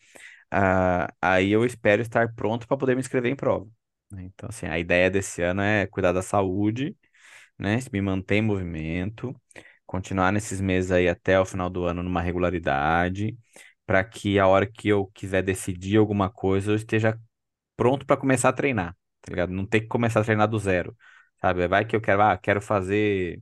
ah, 0.51 1.13
aí 1.21 1.51
eu 1.51 1.65
espero 1.65 2.01
estar 2.01 2.33
pronto 2.35 2.67
para 2.67 2.77
poder 2.77 2.95
me 2.95 3.01
inscrever 3.01 3.31
em 3.31 3.35
prova. 3.35 3.67
né? 4.11 4.23
Então, 4.25 4.49
assim, 4.49 4.65
a 4.67 4.79
ideia 4.79 5.09
desse 5.09 5.41
ano 5.41 5.61
é 5.61 5.87
cuidar 5.87 6.11
da 6.13 6.21
saúde, 6.21 6.95
né? 7.57 7.79
Me 7.91 8.01
manter 8.01 8.35
em 8.35 8.41
movimento, 8.41 9.35
continuar 9.85 10.31
nesses 10.31 10.61
meses 10.61 10.91
aí 10.91 11.07
até 11.07 11.39
o 11.39 11.45
final 11.45 11.69
do 11.69 11.85
ano 11.85 12.03
numa 12.03 12.21
regularidade, 12.21 13.37
para 13.85 14.03
que 14.03 14.39
a 14.39 14.47
hora 14.47 14.65
que 14.65 14.87
eu 14.89 15.07
quiser 15.13 15.41
decidir 15.43 15.97
alguma 15.97 16.29
coisa, 16.29 16.71
eu 16.71 16.75
esteja 16.75 17.19
pronto 17.75 18.05
para 18.05 18.17
começar 18.17 18.49
a 18.49 18.53
treinar, 18.53 18.95
tá 19.21 19.31
ligado? 19.31 19.51
Não 19.53 19.65
ter 19.65 19.81
que 19.81 19.87
começar 19.87 20.21
a 20.21 20.23
treinar 20.23 20.47
do 20.47 20.59
zero, 20.59 20.95
sabe? 21.41 21.67
Vai 21.67 21.85
que 21.85 21.95
eu 21.95 22.01
quero, 22.01 22.21
ah, 22.21 22.37
quero 22.37 22.61
fazer 22.61 23.41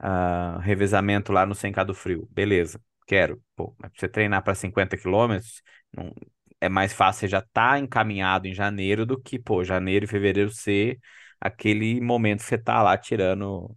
ah, 0.00 0.58
revezamento 0.62 1.32
lá 1.32 1.46
no 1.46 1.54
100K 1.56 1.84
do 1.84 1.94
Frio. 1.94 2.28
Beleza, 2.32 2.80
quero. 3.06 3.42
Pô, 3.56 3.74
mas 3.78 3.90
pra 3.92 4.00
você 4.00 4.08
treinar 4.08 4.42
para 4.44 4.54
50 4.56 4.96
quilômetros, 4.98 5.62
não- 5.94 6.14
é 6.60 6.68
mais 6.68 6.92
fácil 6.92 7.20
você 7.22 7.28
já 7.28 7.40
estar 7.40 7.78
encaminhado 7.80 8.46
em 8.48 8.54
janeiro 8.54 9.06
do 9.06 9.20
que, 9.20 9.38
pô, 9.38 9.64
janeiro 9.64 10.04
e 10.04 10.08
fevereiro 10.08 10.50
ser 10.52 11.00
aquele 11.40 12.00
momento 12.00 12.40
que 12.40 12.46
você 12.46 12.58
tá 12.58 12.82
lá 12.82 12.96
tirando 12.98 13.76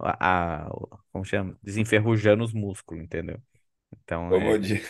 a, 0.00 0.64
a- 0.66 0.70
como 1.12 1.24
chama? 1.24 1.58
Desenferrujando 1.62 2.44
os 2.44 2.52
músculos, 2.52 3.02
entendeu? 3.04 3.40
Então 4.04 4.30
Como 4.30 4.56
é 4.56 4.58
diz, 4.58 4.86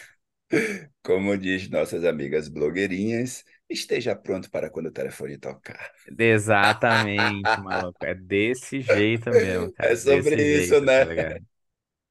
como 1.03 1.37
diz 1.38 1.68
nossas 1.70 2.05
amigas 2.05 2.49
blogueirinhas, 2.49 3.44
esteja 3.68 4.16
pronto 4.16 4.50
para 4.50 4.70
quando 4.70 4.87
o 4.87 4.92
telefone 4.92 5.38
tocar. 5.38 5.92
exatamente, 6.18 7.61
maluco. 7.61 8.05
É 8.05 8.14
desse 8.14 8.81
jeito 8.81 9.33
mesmo, 9.35 9.70
É 9.79 9.96
cara. 9.96 9.96
sobre 9.96 10.37
Desse 10.37 10.44
isso, 10.57 10.81
jeito, 10.81 10.92
tá 10.92 11.05
né? 11.05 11.05
ligado? 11.05 11.40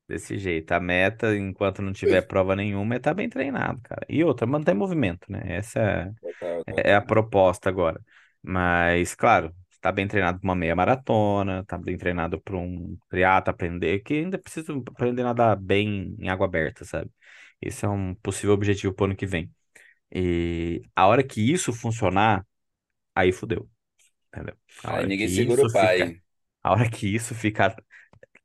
Desse 0.08 0.38
jeito. 0.38 0.72
A 0.74 0.80
meta, 0.80 1.36
enquanto 1.38 1.82
não 1.82 1.94
tiver 1.94 2.22
prova 2.24 2.56
nenhuma, 2.56 2.96
é 2.96 2.98
estar 2.98 3.14
bem 3.14 3.30
treinado, 3.30 3.82
cara. 3.84 4.06
E 4.10 4.24
outra, 4.24 4.46
manter 4.46 4.74
movimento, 4.74 5.32
né? 5.32 5.42
Essa 5.58 5.80
Total, 6.22 6.66
é 6.68 6.92
é 6.92 6.96
a 6.96 7.02
proposta 7.02 7.70
agora. 7.70 8.02
Mas, 8.44 9.16
claro, 9.16 9.56
está 9.72 9.92
bem 9.92 10.08
treinado 10.08 10.40
para 10.40 10.48
uma 10.50 10.56
meia 10.56 10.76
maratona, 10.76 11.62
está 11.62 11.78
bem 11.78 11.98
treinado 11.98 12.42
para 12.42 12.58
um 12.58 12.98
triatlo 13.10 13.52
aprender, 13.52 14.00
que 14.02 14.16
ainda 14.16 14.38
precisa 14.40 14.74
aprender 14.74 15.22
a 15.24 15.26
nadar 15.28 15.56
bem 15.58 16.16
em 16.20 16.30
água 16.30 16.46
aberta, 16.48 16.86
sabe? 16.86 17.12
Esse 17.62 17.86
é 17.86 17.90
um 17.90 18.16
possível 18.16 18.54
objetivo 18.56 18.94
para 18.94 19.04
o 19.04 19.06
ano 19.08 19.16
que 19.16 19.26
vem. 19.26 19.52
E 20.14 20.82
a 20.96 21.08
hora 21.08 21.24
que 21.24 21.42
isso 21.42 21.74
funcionar, 21.74 22.46
aí 23.16 23.32
fudeu, 23.34 23.70
entendeu? 24.34 24.56
A 24.84 24.94
Aí 24.94 24.96
hora 24.96 25.12
que 25.12 25.18
ninguém 25.18 25.28
segura 25.28 25.64
isso 25.64 25.68
o 25.68 25.70
fica, 25.70 26.12
pai. 26.12 26.22
a 26.64 26.72
hora 26.74 26.90
que 26.92 27.08
isso 27.14 27.36
ficar 27.36 27.76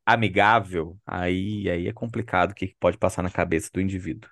amigável, 0.05 0.99
aí, 1.05 1.69
aí 1.69 1.87
é 1.87 1.93
complicado 1.93 2.51
o 2.51 2.55
que 2.55 2.75
pode 2.79 2.97
passar 2.97 3.23
na 3.23 3.31
cabeça 3.31 3.69
do 3.73 3.81
indivíduo. 3.81 4.29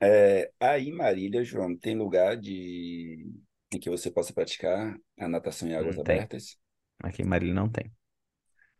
É, 0.00 0.52
aí 0.60 0.92
Marília, 0.92 1.42
João, 1.44 1.76
tem 1.76 1.96
lugar 1.96 2.36
de 2.36 3.26
em 3.72 3.78
que 3.80 3.88
você 3.90 4.10
possa 4.10 4.32
praticar 4.32 4.96
a 5.18 5.28
natação 5.28 5.68
em 5.68 5.74
águas 5.74 5.96
Não 5.96 6.02
tem. 6.02 6.30
abertas? 6.30 6.58
Aqui 7.02 7.22
em 7.22 7.26
Marília 7.26 7.54
não 7.54 7.70
tem. 7.70 7.92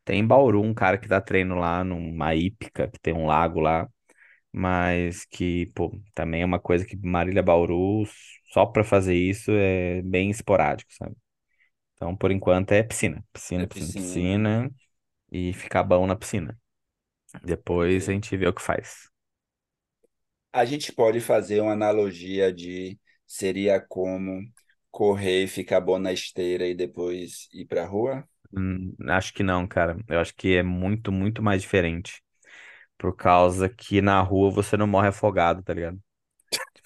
Tem 0.05 0.21
em 0.21 0.27
Bauru 0.27 0.63
um 0.63 0.75
cara 0.75 0.99
que 0.99 1.09
dá 1.09 1.21
treino 1.21 1.57
lá 1.57 1.85
numa 1.85 2.35
hípica, 2.35 2.89
que 2.91 3.01
tem 3.01 3.15
um 3.15 3.27
lago 3.27 3.61
lá, 3.61 3.89
mas 4.57 5.25
que, 5.27 5.67
pô, 5.75 5.93
também 6.15 6.43
é 6.43 6.45
uma 6.47 6.61
coisa 6.61 6.85
que 6.87 6.97
Marília 6.97 7.43
Bauru, 7.43 8.05
só 8.53 8.67
pra 8.67 8.85
fazer 8.85 9.15
isso, 9.17 9.51
é 9.53 10.03
bem 10.03 10.31
esporádico, 10.31 10.93
sabe? 10.95 11.17
Então, 11.95 12.17
por 12.17 12.31
enquanto, 12.33 12.73
é 12.73 12.83
piscina. 12.83 13.25
É 13.57 13.67
Piscina, 13.67 13.67
piscina, 13.67 13.95
piscina, 13.95 14.35
piscina 14.35 14.71
e 15.33 15.53
ficar 15.55 15.83
bom 15.85 16.07
na 16.07 16.17
piscina. 16.17 16.59
Depois 17.45 18.09
a 18.09 18.13
gente 18.13 18.37
vê 18.37 18.49
o 18.49 18.55
que 18.55 18.63
faz. 18.63 19.11
A 20.53 20.65
gente 20.65 20.93
pode 20.93 21.21
fazer 21.21 21.61
uma 21.61 21.73
analogia 21.73 22.53
de 22.53 22.99
seria 23.27 23.81
como 23.81 24.41
correr 24.91 25.45
e 25.45 25.49
ficar 25.49 25.81
bom 25.81 25.99
na 25.99 26.13
esteira 26.13 26.67
e 26.67 26.75
depois 26.75 27.49
ir 27.53 27.67
para 27.67 27.83
a 27.85 27.87
rua? 27.87 28.27
Hum, 28.53 28.95
acho 29.09 29.33
que 29.35 29.43
não, 29.43 29.67
cara. 29.67 29.99
Eu 30.09 30.19
acho 30.21 30.35
que 30.35 30.57
é 30.57 30.63
muito, 30.63 31.13
muito 31.13 31.43
mais 31.43 31.63
diferente. 31.63 32.23
Por 32.99 33.15
causa 33.15 33.69
que 33.69 34.01
na 34.01 34.21
rua 34.21 34.51
você 34.51 34.77
não 34.77 34.87
morre 34.87 35.09
afogado, 35.09 35.63
tá 35.63 35.75
ligado? 35.75 36.01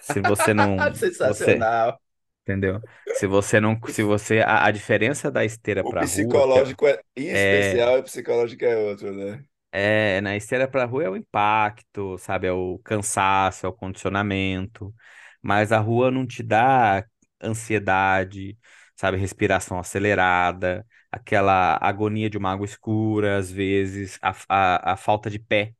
Se 0.00 0.20
você 0.20 0.54
não. 0.54 0.76
Você. 0.92 1.08
Sensacional. 1.12 2.00
Entendeu? 2.42 2.80
Se 3.14 3.26
você 3.26 3.60
não. 3.60 3.78
Se 3.88 4.02
você. 4.02 4.40
A, 4.40 4.66
a 4.66 4.70
diferença 4.70 5.30
da 5.30 5.44
esteira 5.44 5.84
O 5.84 5.90
pra 5.90 6.04
rua, 6.04 6.08
que 6.26 6.36
é, 6.36 6.44
psicológico 6.46 6.86
é, 6.86 7.00
em 7.16 7.28
é, 7.28 7.32
especial, 7.60 7.98
o 7.98 8.02
psicológico 8.02 8.64
é 8.64 8.76
outro, 8.76 9.12
né? 9.14 9.44
é. 9.72 10.20
Na 10.20 10.36
esteira 10.36 10.68
pra 10.68 10.84
rua 10.84 11.04
é 11.04 11.08
o 11.10 11.16
impacto, 11.16 12.18
sabe? 12.18 12.46
É 12.46 12.52
o 12.52 12.78
cansaço, 12.80 13.66
é 13.66 13.68
o 13.68 13.72
condicionamento. 13.72 14.94
Mas 15.42 15.72
a 15.72 15.78
rua 15.78 16.10
não 16.10 16.26
te 16.26 16.42
dá 16.42 17.04
ansiedade, 17.42 18.58
sabe? 18.96 19.16
Respiração 19.16 19.78
acelerada, 19.78 20.86
aquela 21.10 21.78
agonia 21.80 22.28
de 22.28 22.36
uma 22.38 22.52
água 22.52 22.66
escura, 22.66 23.38
às 23.38 23.50
vezes, 23.50 24.18
a, 24.22 24.34
a, 24.48 24.92
a 24.92 24.96
falta 24.96 25.30
de 25.30 25.38
pé, 25.38 25.74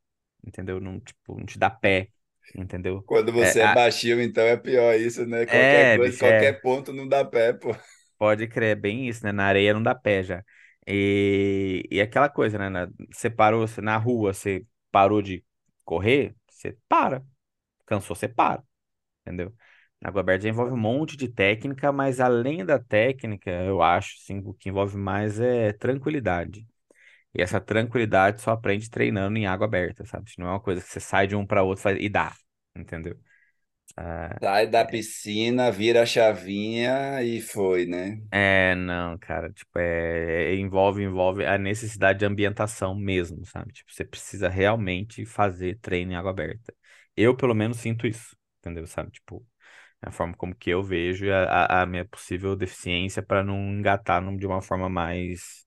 entendeu? 0.46 0.80
Não, 0.80 1.00
tipo, 1.00 1.38
não 1.38 1.46
te 1.46 1.58
dá 1.58 1.70
pé, 1.70 2.10
entendeu? 2.54 3.06
Quando 3.06 3.32
É, 3.38 3.50
você 3.50 3.60
é 3.62 3.66
a- 3.66 3.68
baixinho, 3.68 4.20
então 4.22 4.44
é 4.44 4.56
pior 4.56 4.94
isso, 4.98 5.26
né? 5.26 5.44
Qualquer 5.46 5.86
é, 5.86 5.98
coisa, 5.98 6.16
bicho, 6.16 6.26
é. 6.26 6.56
qualquer 6.56 6.60
ponto 6.60 6.92
não 6.92 7.06
dá 7.08 7.24
pé, 7.24 7.52
pô. 7.52 7.70
Pode 8.18 8.46
crer, 8.48 8.70
é 8.72 8.74
bem 8.74 9.08
isso, 9.08 9.24
né? 9.24 9.32
Na 9.32 9.44
areia 9.46 9.72
não 9.74 9.82
dá 9.82 9.94
pé 9.94 10.22
já. 10.22 10.44
E, 10.86 11.86
e 11.90 12.00
aquela 12.00 12.28
coisa, 12.28 12.58
né? 12.58 12.68
na- 12.68 12.88
Você 13.12 13.30
parou, 13.30 13.66
você, 13.66 13.80
na 13.80 13.96
rua, 13.96 14.32
você 14.34 14.66
parou 14.90 15.22
de 15.22 15.44
correr, 15.84 16.34
você 16.48 16.76
para. 16.88 17.24
Cansou, 17.86 18.16
você 18.16 18.28
para, 18.28 18.62
entendeu? 19.22 19.54
Na 20.00 20.10
água 20.10 20.20
aberta 20.22 20.48
envolve 20.48 20.72
um 20.74 20.78
monte 20.78 21.16
de 21.16 21.28
técnica, 21.28 21.92
mas 21.92 22.20
além 22.20 22.64
da 22.64 22.78
técnica, 22.78 23.50
eu 23.50 23.82
acho, 23.82 24.16
assim, 24.22 24.40
o 24.44 24.54
que 24.54 24.68
envolve 24.70 24.96
mais 24.98 25.40
é 25.40 25.72
tranquilidade. 25.74 26.66
E 27.34 27.42
essa 27.42 27.60
tranquilidade 27.60 28.40
só 28.42 28.52
aprende 28.52 28.90
treinando 28.90 29.38
em 29.38 29.46
água 29.46 29.66
aberta, 29.66 30.04
sabe? 30.04 30.32
Não 30.38 30.46
é 30.48 30.50
uma 30.52 30.60
coisa 30.60 30.82
que 30.82 30.88
você 30.88 31.00
sai 31.00 31.26
de 31.26 31.36
um 31.36 31.46
para 31.46 31.62
outro 31.62 31.80
e 31.82 31.84
faz- 31.84 31.98
e 32.00 32.08
dá, 32.08 32.34
entendeu? 32.76 33.18
Ah, 33.96 34.40
Sai 34.42 34.66
da 34.66 34.84
piscina, 34.84 35.70
vira 35.70 36.02
a 36.02 36.06
chavinha 36.06 37.22
e 37.22 37.40
foi, 37.40 37.86
né? 37.86 38.20
É, 38.32 38.76
não, 38.76 39.18
cara, 39.18 39.52
tipo, 39.52 39.76
é, 39.78 40.52
é- 40.52 40.56
envolve, 40.56 41.02
envolve 41.02 41.44
a 41.44 41.58
necessidade 41.58 42.20
de 42.20 42.24
ambientação 42.24 42.94
mesmo, 42.94 43.44
sabe? 43.44 43.72
Tipo, 43.72 43.92
você 43.92 44.04
precisa 44.04 44.48
realmente 44.48 45.24
fazer 45.26 45.78
treino 45.80 46.12
em 46.12 46.14
água 46.14 46.30
aberta. 46.30 46.72
Eu, 47.16 47.36
pelo 47.36 47.54
menos, 47.54 47.78
sinto 47.78 48.06
isso, 48.06 48.36
entendeu? 48.60 48.86
Sabe? 48.86 49.10
Tipo, 49.10 49.44
É 50.02 50.08
a 50.10 50.12
forma 50.12 50.34
como 50.36 50.54
que 50.54 50.70
eu 50.70 50.82
vejo 50.82 51.32
a, 51.32 51.82
a 51.82 51.86
minha 51.86 52.04
possível 52.06 52.56
deficiência 52.56 53.22
para 53.22 53.42
não 53.44 53.56
engatar 53.78 54.22
de 54.36 54.46
uma 54.46 54.62
forma 54.62 54.88
mais 54.90 55.66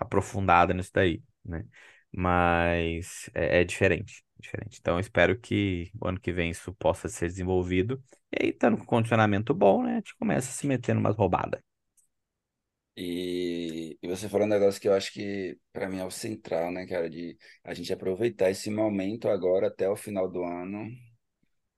aprofundada 0.00 0.74
nisso 0.74 0.90
daí, 0.94 1.22
né? 1.44 1.64
Mas 2.12 3.30
é, 3.34 3.60
é 3.60 3.64
diferente, 3.64 4.24
diferente. 4.38 4.78
Então, 4.80 4.98
espero 4.98 5.38
que 5.38 5.90
o 6.00 6.08
ano 6.08 6.20
que 6.20 6.32
vem 6.32 6.50
isso 6.50 6.72
possa 6.74 7.08
ser 7.08 7.28
desenvolvido. 7.28 8.02
E 8.32 8.44
aí, 8.46 8.50
estando 8.50 8.76
com 8.78 8.84
condicionamento 8.84 9.54
bom, 9.54 9.82
né? 9.84 9.92
A 9.94 9.96
gente 9.96 10.16
começa 10.16 10.50
a 10.50 10.52
se 10.52 10.66
meter 10.66 10.94
numas 10.94 11.16
roubadas. 11.16 11.60
E, 12.96 13.98
e 14.02 14.08
você 14.08 14.28
falou 14.28 14.46
um 14.46 14.50
negócio 14.50 14.80
que 14.80 14.88
eu 14.88 14.94
acho 14.94 15.12
que 15.12 15.58
para 15.72 15.88
mim 15.88 15.98
é 15.98 16.04
o 16.04 16.10
central, 16.10 16.70
né, 16.70 16.86
cara, 16.86 17.08
de 17.08 17.36
a 17.64 17.72
gente 17.72 17.92
aproveitar 17.92 18.50
esse 18.50 18.70
momento 18.70 19.28
agora 19.28 19.68
até 19.68 19.88
o 19.88 19.96
final 19.96 20.28
do 20.30 20.42
ano, 20.44 20.86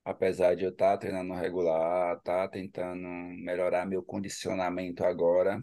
apesar 0.04 0.56
de 0.56 0.64
eu 0.64 0.70
estar 0.70 0.98
treinando 0.98 1.34
regular, 1.34 2.16
estar 2.18 2.48
tentando 2.48 3.08
melhorar 3.44 3.86
meu 3.86 4.02
condicionamento 4.02 5.04
agora, 5.04 5.62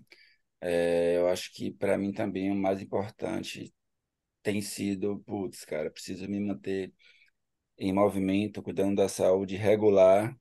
é, 0.62 1.18
eu 1.18 1.28
acho 1.30 1.54
que 1.54 1.72
para 1.72 1.98
mim 1.98 2.12
também 2.14 2.52
o 2.52 2.56
mais 2.56 2.82
importante 2.82 3.74
tem 4.44 4.62
sido, 4.62 5.20
putz, 5.28 5.66
cara, 5.66 5.92
preciso 5.92 6.28
me 6.30 6.40
manter 6.40 6.94
em 7.78 7.94
movimento, 7.94 8.62
cuidando 8.64 8.98
da 8.98 9.10
saúde 9.10 9.56
regular, 9.58 10.38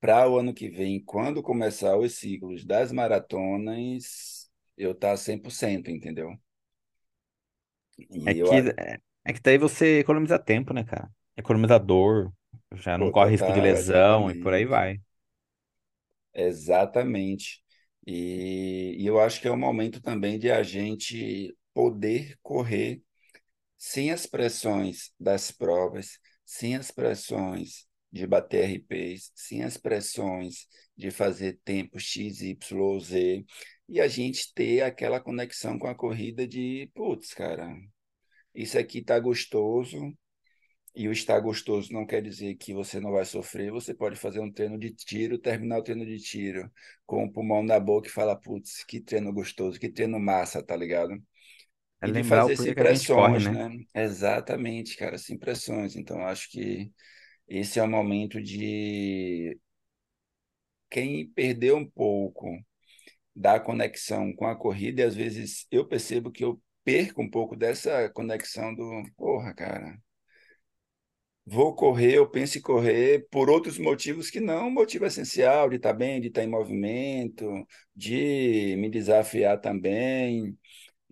para 0.00 0.28
o 0.30 0.38
ano 0.38 0.54
que 0.54 0.68
vem, 0.70 1.02
quando 1.04 1.42
começar 1.42 1.96
os 1.98 2.14
ciclos 2.16 2.64
das 2.64 2.92
maratonas, 2.92 4.50
eu 4.76 4.92
estar 4.92 5.16
100%, 5.18 5.90
entendeu? 5.90 6.32
É 8.24 8.34
E 8.34 8.38
eu, 8.38 8.48
que, 8.48 8.74
é, 8.78 9.00
é 9.24 9.32
que 9.32 9.40
daí 9.40 9.58
você 9.58 10.00
economiza 10.00 10.38
tempo, 10.38 10.72
né, 10.74 10.84
cara? 10.84 11.10
Economiza 11.36 11.78
dor, 11.78 12.32
já 12.74 12.98
não 12.98 13.08
pô, 13.08 13.10
corre 13.10 13.30
risco 13.32 13.52
de 13.52 13.60
lesão 13.60 14.30
e 14.30 14.34
por 14.34 14.52
aí 14.52 14.64
vai. 14.64 15.00
exatamente. 16.34 17.62
E, 18.10 18.96
e 18.98 19.06
eu 19.06 19.20
acho 19.20 19.38
que 19.38 19.46
é 19.46 19.50
o 19.50 19.56
momento 19.56 20.00
também 20.00 20.38
de 20.38 20.50
a 20.50 20.62
gente 20.62 21.54
poder 21.74 22.38
correr 22.42 23.02
sem 23.76 24.10
as 24.12 24.24
pressões 24.24 25.12
das 25.20 25.50
provas, 25.50 26.18
sem 26.42 26.74
as 26.74 26.90
pressões 26.90 27.86
de 28.10 28.26
bater 28.26 28.64
RPs, 28.64 29.30
sem 29.34 29.62
as 29.62 29.76
pressões 29.76 30.66
de 30.96 31.10
fazer 31.10 31.60
tempo 31.62 32.00
X, 32.00 32.40
Y 32.40 32.80
ou 32.80 32.98
Z, 32.98 33.44
e 33.86 34.00
a 34.00 34.08
gente 34.08 34.54
ter 34.54 34.80
aquela 34.80 35.20
conexão 35.20 35.78
com 35.78 35.86
a 35.86 35.94
corrida 35.94 36.48
de, 36.48 36.90
putz, 36.94 37.34
cara, 37.34 37.76
isso 38.54 38.78
aqui 38.78 39.02
tá 39.02 39.20
gostoso, 39.20 40.16
e 40.98 41.06
o 41.06 41.12
estar 41.12 41.38
gostoso 41.38 41.92
não 41.92 42.04
quer 42.04 42.20
dizer 42.20 42.56
que 42.56 42.74
você 42.74 42.98
não 42.98 43.12
vai 43.12 43.24
sofrer, 43.24 43.70
você 43.70 43.94
pode 43.94 44.16
fazer 44.16 44.40
um 44.40 44.50
treino 44.50 44.76
de 44.76 44.90
tiro, 44.90 45.38
terminar 45.38 45.78
o 45.78 45.82
treino 45.82 46.04
de 46.04 46.18
tiro 46.18 46.68
com 47.06 47.24
o 47.24 47.30
pulmão 47.32 47.62
na 47.62 47.78
boca 47.78 48.08
e 48.08 48.10
falar, 48.10 48.34
putz, 48.34 48.82
que 48.82 49.00
treino 49.00 49.32
gostoso, 49.32 49.78
que 49.78 49.88
treino 49.88 50.18
massa, 50.18 50.60
tá 50.60 50.74
ligado? 50.74 51.14
É 52.00 52.08
E 52.08 52.10
de 52.10 52.12
lembrar 52.12 52.46
o 52.46 52.48
fazer 52.48 52.74
gente 52.94 53.06
corre, 53.06 53.38
né? 53.44 53.68
né? 53.68 53.84
Exatamente, 53.94 54.96
cara, 54.96 55.16
sem 55.18 55.38
pressões. 55.38 55.94
Então, 55.94 56.26
acho 56.26 56.50
que 56.50 56.90
esse 57.48 57.78
é 57.78 57.82
o 57.84 57.88
momento 57.88 58.42
de 58.42 59.56
quem 60.90 61.28
perdeu 61.28 61.76
um 61.76 61.88
pouco 61.88 62.58
da 63.36 63.60
conexão 63.60 64.32
com 64.34 64.46
a 64.46 64.56
corrida, 64.56 65.02
e 65.02 65.04
às 65.04 65.14
vezes 65.14 65.66
eu 65.70 65.86
percebo 65.86 66.32
que 66.32 66.44
eu 66.44 66.60
perco 66.84 67.22
um 67.22 67.30
pouco 67.30 67.54
dessa 67.56 68.08
conexão 68.10 68.74
do, 68.74 69.04
porra, 69.16 69.54
cara, 69.54 69.96
vou 71.48 71.74
correr, 71.74 72.14
eu 72.16 72.28
penso 72.30 72.58
em 72.58 72.62
correr 72.62 73.26
por 73.30 73.50
outros 73.50 73.78
motivos 73.78 74.30
que 74.30 74.40
não 74.40 74.68
o 74.68 74.70
motivo 74.70 75.06
essencial 75.06 75.68
de 75.70 75.76
estar 75.76 75.92
bem, 75.94 76.20
de 76.20 76.28
estar 76.28 76.42
em 76.44 76.48
movimento, 76.48 77.46
de 77.94 78.76
me 78.78 78.90
desafiar 78.90 79.60
também. 79.60 80.58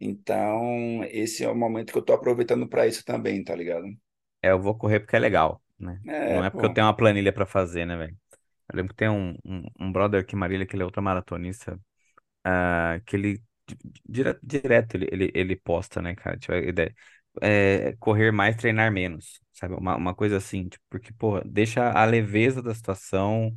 Então, 0.01 1.05
esse 1.07 1.45
é 1.45 1.51
o 1.51 1.57
momento 1.57 1.93
que 1.93 1.99
eu 1.99 2.03
estou 2.03 2.17
aproveitando 2.17 2.69
para 2.69 2.87
isso 2.89 3.05
também, 3.05 3.45
tá 3.45 3.55
ligado? 3.57 3.87
É, 4.43 4.51
eu 4.51 4.61
vou 4.61 4.77
correr 4.77 5.01
porque 5.01 5.17
é 5.17 5.19
legal, 5.19 5.63
né? 5.79 6.01
É, 6.09 6.21
Não 6.25 6.45
é 6.45 6.51
porque 6.51 6.65
eu 6.65 6.71
tenho 6.71 6.87
uma 6.87 6.97
planilha 6.97 7.33
pra 7.33 7.47
fazer, 7.47 7.85
né, 7.87 7.97
velho? 7.97 8.17
Eu 8.71 8.77
lembro 8.77 8.95
que 8.95 8.99
tem 8.99 9.09
um, 9.11 9.37
um, 9.45 9.65
um 9.81 9.93
brother 9.93 10.21
aqui, 10.23 10.37
Marília, 10.37 10.67
que 10.67 10.77
ele 10.77 10.83
é 10.83 10.87
ultramaratonista, 10.87 11.81
ah, 12.45 13.01
que 13.07 13.17
ele, 13.17 13.39
di- 13.69 13.79
dire- 14.09 14.39
direto, 14.43 14.97
ele, 14.97 15.09
ele, 15.13 15.33
ele 15.35 15.57
posta, 15.57 16.03
né, 16.03 16.15
cara? 16.17 16.39
Tipo, 16.39 16.55
a 16.55 16.59
ideia, 16.59 16.95
é, 17.43 17.95
correr 17.99 18.31
mais, 18.33 18.57
treinar 18.57 18.91
menos, 18.93 19.41
sabe? 19.53 19.75
Uma, 19.75 19.97
uma 19.97 20.15
coisa 20.15 20.37
assim, 20.39 20.69
tipo, 20.69 20.85
porque, 20.91 21.13
pô, 21.13 21.41
deixa 21.45 21.91
a 21.93 22.05
leveza 22.05 22.63
da 22.63 22.75
situação, 22.75 23.55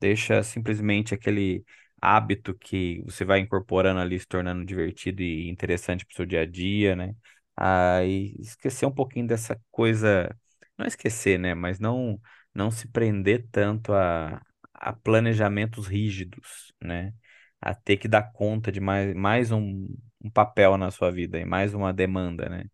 deixa 0.00 0.42
simplesmente 0.42 1.14
aquele 1.14 1.64
hábito 2.00 2.54
que 2.54 3.02
você 3.04 3.24
vai 3.24 3.38
incorporando 3.40 4.00
ali, 4.00 4.18
se 4.18 4.26
tornando 4.26 4.64
divertido 4.64 5.22
e 5.22 5.48
interessante 5.48 6.04
pro 6.04 6.16
seu 6.16 6.26
dia 6.26 6.40
a 6.42 6.46
dia, 6.46 6.96
né? 6.96 7.14
Aí 7.56 8.34
esquecer 8.40 8.86
um 8.86 8.92
pouquinho 8.92 9.26
dessa 9.26 9.60
coisa, 9.70 10.34
não 10.76 10.86
esquecer, 10.86 11.38
né? 11.38 11.54
Mas 11.54 11.78
não, 11.78 12.20
não 12.54 12.70
se 12.70 12.88
prender 12.88 13.46
tanto 13.52 13.92
a, 13.92 14.40
a 14.74 14.92
planejamentos 14.92 15.86
rígidos, 15.86 16.72
né? 16.82 17.12
A 17.60 17.74
ter 17.74 17.96
que 17.96 18.08
dar 18.08 18.32
conta 18.32 18.72
de 18.72 18.80
mais, 18.80 19.14
mais 19.14 19.50
um, 19.52 19.88
um 20.24 20.30
papel 20.30 20.76
na 20.76 20.90
sua 20.90 21.10
vida 21.12 21.38
e 21.38 21.44
mais 21.44 21.74
uma 21.74 21.92
demanda, 21.92 22.48
né? 22.48 22.64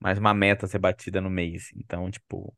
Mais 0.00 0.18
uma 0.18 0.34
meta 0.34 0.66
a 0.66 0.68
ser 0.68 0.78
batida 0.78 1.20
no 1.20 1.30
mês. 1.30 1.70
Então, 1.76 2.10
tipo, 2.10 2.54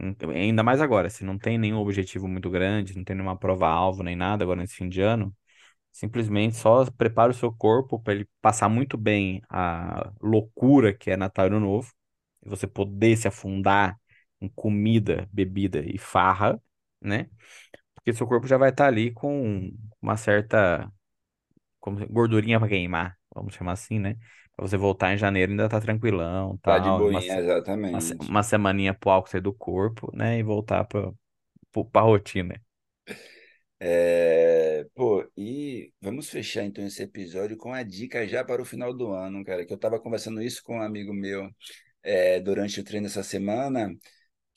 em- 0.00 0.16
ainda 0.36 0.62
mais 0.62 0.80
agora, 0.80 1.10
se 1.10 1.24
não 1.24 1.38
tem 1.38 1.58
nenhum 1.58 1.78
objetivo 1.78 2.28
muito 2.28 2.50
grande, 2.50 2.96
não 2.96 3.04
tem 3.04 3.16
nenhuma 3.16 3.38
prova-alvo 3.38 4.02
nem 4.02 4.16
nada 4.16 4.44
agora 4.44 4.60
nesse 4.60 4.76
fim 4.76 4.88
de 4.88 5.00
ano, 5.02 5.34
simplesmente 5.92 6.56
só 6.56 6.84
prepara 6.92 7.32
o 7.32 7.34
seu 7.34 7.52
corpo 7.52 8.00
para 8.00 8.14
ele 8.14 8.28
passar 8.42 8.68
muito 8.68 8.98
bem 8.98 9.42
a 9.50 10.12
loucura 10.22 10.94
que 10.94 11.10
é 11.10 11.16
Natal 11.16 11.46
Ano 11.46 11.60
Novo, 11.60 11.92
e 12.44 12.48
você 12.48 12.66
poder 12.66 13.16
se 13.16 13.28
afundar 13.28 13.98
em 14.40 14.48
comida, 14.50 15.28
bebida 15.32 15.80
e 15.86 15.98
farra, 15.98 16.60
né? 17.00 17.28
Porque 17.94 18.12
seu 18.14 18.26
corpo 18.26 18.46
já 18.48 18.58
vai 18.58 18.70
estar 18.70 18.86
ali 18.88 19.12
com 19.12 19.70
uma 20.02 20.16
certa 20.16 20.90
como 21.80 22.06
gordurinha 22.08 22.58
para 22.58 22.68
queimar, 22.68 23.16
vamos 23.34 23.54
chamar 23.54 23.72
assim, 23.72 23.98
né? 23.98 24.16
Pra 24.58 24.68
você 24.68 24.78
voltar 24.78 25.14
em 25.14 25.18
janeiro 25.18 25.52
ainda 25.52 25.70
tá 25.70 25.80
tranquilão, 25.80 26.58
tá 26.64 26.78
de 26.78 26.90
tal, 26.90 27.06
uma, 27.06 27.20
boinha, 27.20 27.38
uma, 27.92 27.98
exatamente. 27.98 28.28
uma 28.28 28.42
semaninha 28.42 28.94
pro 28.94 29.10
álcool 29.10 29.30
sair 29.30 29.40
do 29.42 29.52
corpo, 29.54 30.10
né? 30.16 30.38
E 30.38 30.42
voltar 30.42 30.84
pra, 30.86 31.12
pro- 31.72 31.84
pra 31.86 32.02
rotina. 32.02 32.60
É, 33.80 34.84
pô, 34.94 35.24
e 35.36 35.92
vamos 36.00 36.28
fechar 36.28 36.64
então 36.64 36.84
esse 36.84 37.00
episódio 37.02 37.56
com 37.56 37.72
a 37.72 37.82
dica 37.84 38.26
já 38.26 38.42
para 38.44 38.60
o 38.60 38.64
final 38.64 38.92
do 38.92 39.12
ano, 39.12 39.44
cara, 39.44 39.64
que 39.64 39.72
eu 39.72 39.76
estava 39.76 40.00
conversando 40.00 40.42
isso 40.42 40.62
com 40.64 40.78
um 40.78 40.82
amigo 40.82 41.14
meu 41.14 41.48
é, 42.02 42.40
durante 42.40 42.80
o 42.80 42.84
treino 42.84 43.06
essa 43.08 43.22
semana, 43.24 43.90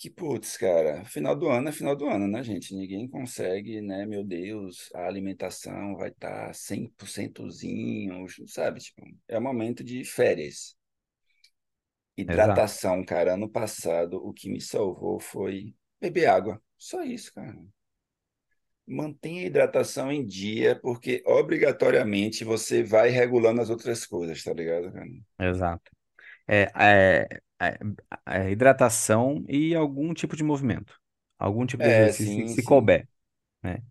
que, 0.01 0.09
putz, 0.09 0.57
cara, 0.57 1.05
final 1.05 1.35
do 1.35 1.47
ano 1.47 1.69
é 1.69 1.71
final 1.71 1.95
do 1.95 2.07
ano, 2.07 2.27
né, 2.27 2.43
gente? 2.43 2.73
Ninguém 2.73 3.07
consegue, 3.07 3.81
né, 3.81 4.03
meu 4.05 4.23
Deus, 4.23 4.89
a 4.95 5.05
alimentação 5.07 5.95
vai 5.95 6.09
estar 6.09 6.53
100%zinho, 6.55 8.25
sabe? 8.47 8.79
Tipo, 8.79 9.03
é 9.27 9.37
o 9.37 9.41
momento 9.41 9.83
de 9.83 10.03
férias. 10.03 10.75
Exato, 12.27 12.71
Hidratação, 12.71 13.03
cara, 13.03 13.33
ano 13.33 13.49
passado 13.49 14.15
o 14.25 14.31
que 14.33 14.49
me 14.49 14.61
salvou 14.61 15.19
foi 15.19 15.75
beber 15.99 16.27
água. 16.27 16.61
Só 16.77 17.03
isso, 17.03 17.33
cara. 17.33 17.57
Mantenha 18.87 19.41
a 19.41 19.45
hidratação 19.45 20.11
em 20.11 20.23
dia, 20.25 20.75
porque 20.79 21.23
obrigatoriamente 21.25 22.43
você 22.43 22.83
vai 22.83 23.09
regulando 23.09 23.59
as 23.61 23.69
outras 23.71 24.05
coisas, 24.05 24.43
tá 24.43 24.53
ligado, 24.53 24.91
cara? 24.91 25.07
exato. 25.39 25.91
É, 26.47 26.71
é, 26.75 27.41
é 28.27 28.51
hidratação 28.51 29.45
e 29.47 29.75
algum 29.75 30.13
tipo 30.13 30.35
de 30.35 30.43
movimento. 30.43 30.99
Algum 31.39 31.65
tipo 31.65 31.83
de 31.83 31.89
É, 31.89 32.11
exercício 32.11 32.41
sim, 32.41 32.47
se 32.47 32.61
sim. 32.61 32.63
couber, 32.63 33.07
né? 33.63 33.83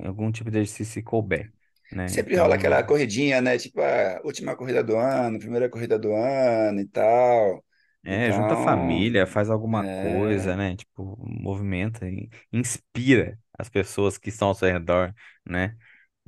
Algum 0.00 0.32
tipo 0.32 0.50
de 0.50 0.58
exercício 0.58 0.94
se 0.94 1.02
couber, 1.02 1.52
né? 1.90 2.12
Sempre 2.14 2.36
rola 2.36 2.54
Então, 2.54 2.56
aquela 2.56 2.82
corridinha, 2.84 3.40
né? 3.40 3.58
Tipo, 3.58 3.80
a 3.80 4.20
última 4.24 4.56
corrida 4.56 4.82
do 4.84 4.96
ano, 4.96 5.38
primeira 5.38 5.68
corrida 5.70 5.98
do 5.98 6.12
ano 6.14 6.80
e 6.80 6.86
tal. 6.88 7.64
É, 8.06 8.30
junta 8.30 8.52
a 8.54 8.56
Então, 8.56 8.56
família, 8.56 9.26
faz 9.26 9.48
alguma 9.48 9.84
coisa, 9.88 10.54
é, 10.54 10.56
né? 10.56 10.76
Tipo, 10.76 11.16
movimenta, 11.26 12.06
inspira 12.52 13.38
as 13.58 13.68
pessoas 13.70 14.18
que 14.18 14.28
estão 14.28 14.48
ao 14.48 14.54
seu 14.54 14.68
redor, 14.68 15.14
né? 15.44 15.76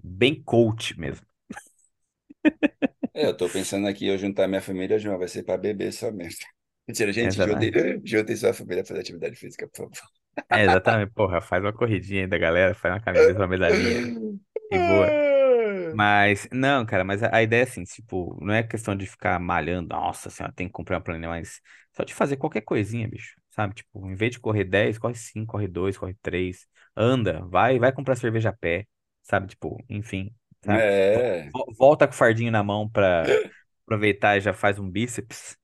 Bem 0.02 0.42
coach 0.42 0.98
mesmo. 0.98 1.26
é, 3.14 3.26
eu 3.26 3.36
tô 3.36 3.48
pensando 3.50 3.86
aqui, 3.88 4.06
eu 4.06 4.18
juntar 4.18 4.46
minha 4.48 4.60
família, 4.62 4.98
João, 4.98 5.18
vai 5.18 5.28
ser 5.28 5.42
para 5.42 5.56
beber 5.58 5.92
só 5.92 6.10
mesmo. 6.12 6.46
Mentira, 6.86 7.12
gente, 7.12 7.40
juntem, 7.40 7.70
juntem 8.04 8.36
sua 8.36 8.52
família 8.54 8.84
fazer 8.84 9.00
atividade 9.00 9.36
física, 9.36 9.68
por 9.68 9.76
favor. 9.90 9.92
É, 10.52 10.64
exatamente. 10.64 11.12
Porra, 11.12 11.40
faz 11.40 11.62
uma 11.62 11.72
corridinha 11.72 12.22
aí 12.22 12.26
da 12.26 12.38
galera, 12.38 12.74
faz 12.74 12.94
uma 12.94 13.00
camiseta, 13.00 13.42
uma 13.42 13.48
medalhinha 13.48 14.08
e 14.70 14.78
boa. 14.78 15.16
Mas, 15.90 16.48
não, 16.52 16.86
cara, 16.86 17.04
mas 17.04 17.22
a, 17.22 17.34
a 17.36 17.42
ideia 17.42 17.62
é 17.62 17.64
assim, 17.64 17.84
tipo, 17.84 18.38
não 18.44 18.54
é 18.54 18.62
questão 18.62 18.96
de 18.96 19.06
ficar 19.06 19.40
malhando, 19.40 19.88
nossa 19.90 20.30
senhora, 20.30 20.52
tem 20.54 20.66
que 20.68 20.72
comprar 20.72 20.96
uma 20.98 21.02
planilha, 21.04 21.28
mas 21.28 21.60
só 21.96 22.04
de 22.04 22.14
fazer 22.14 22.36
qualquer 22.36 22.62
coisinha, 22.62 23.08
bicho. 23.08 23.36
sabe? 23.50 23.74
Tipo, 23.76 24.08
em 24.10 24.14
vez 24.16 24.32
de 24.32 24.40
correr 24.40 24.64
10 24.64 24.98
corre 24.98 25.14
5 25.16 25.52
corre 25.52 25.68
2 25.68 25.98
corre 25.98 26.14
3 26.22 26.66
anda, 26.96 27.40
vai, 27.46 27.78
vai 27.78 27.92
comprar 27.92 28.16
cerveja 28.16 28.50
a 28.50 28.52
pé, 28.54 28.86
sabe? 29.22 29.48
Tipo, 29.48 29.84
enfim, 29.88 30.34
sabe? 30.64 30.86
É, 30.86 31.52
vo- 31.52 31.66
Volta 31.78 32.06
com 32.06 32.14
o 32.14 32.16
fardinho 32.16 32.52
na 32.52 32.62
mão 32.64 32.88
pra 32.88 33.40
aproveitar 33.84 34.36
e 34.38 34.40
já 34.40 34.52
faz 34.54 34.78
um 34.78 34.90
bíceps, 34.90 35.56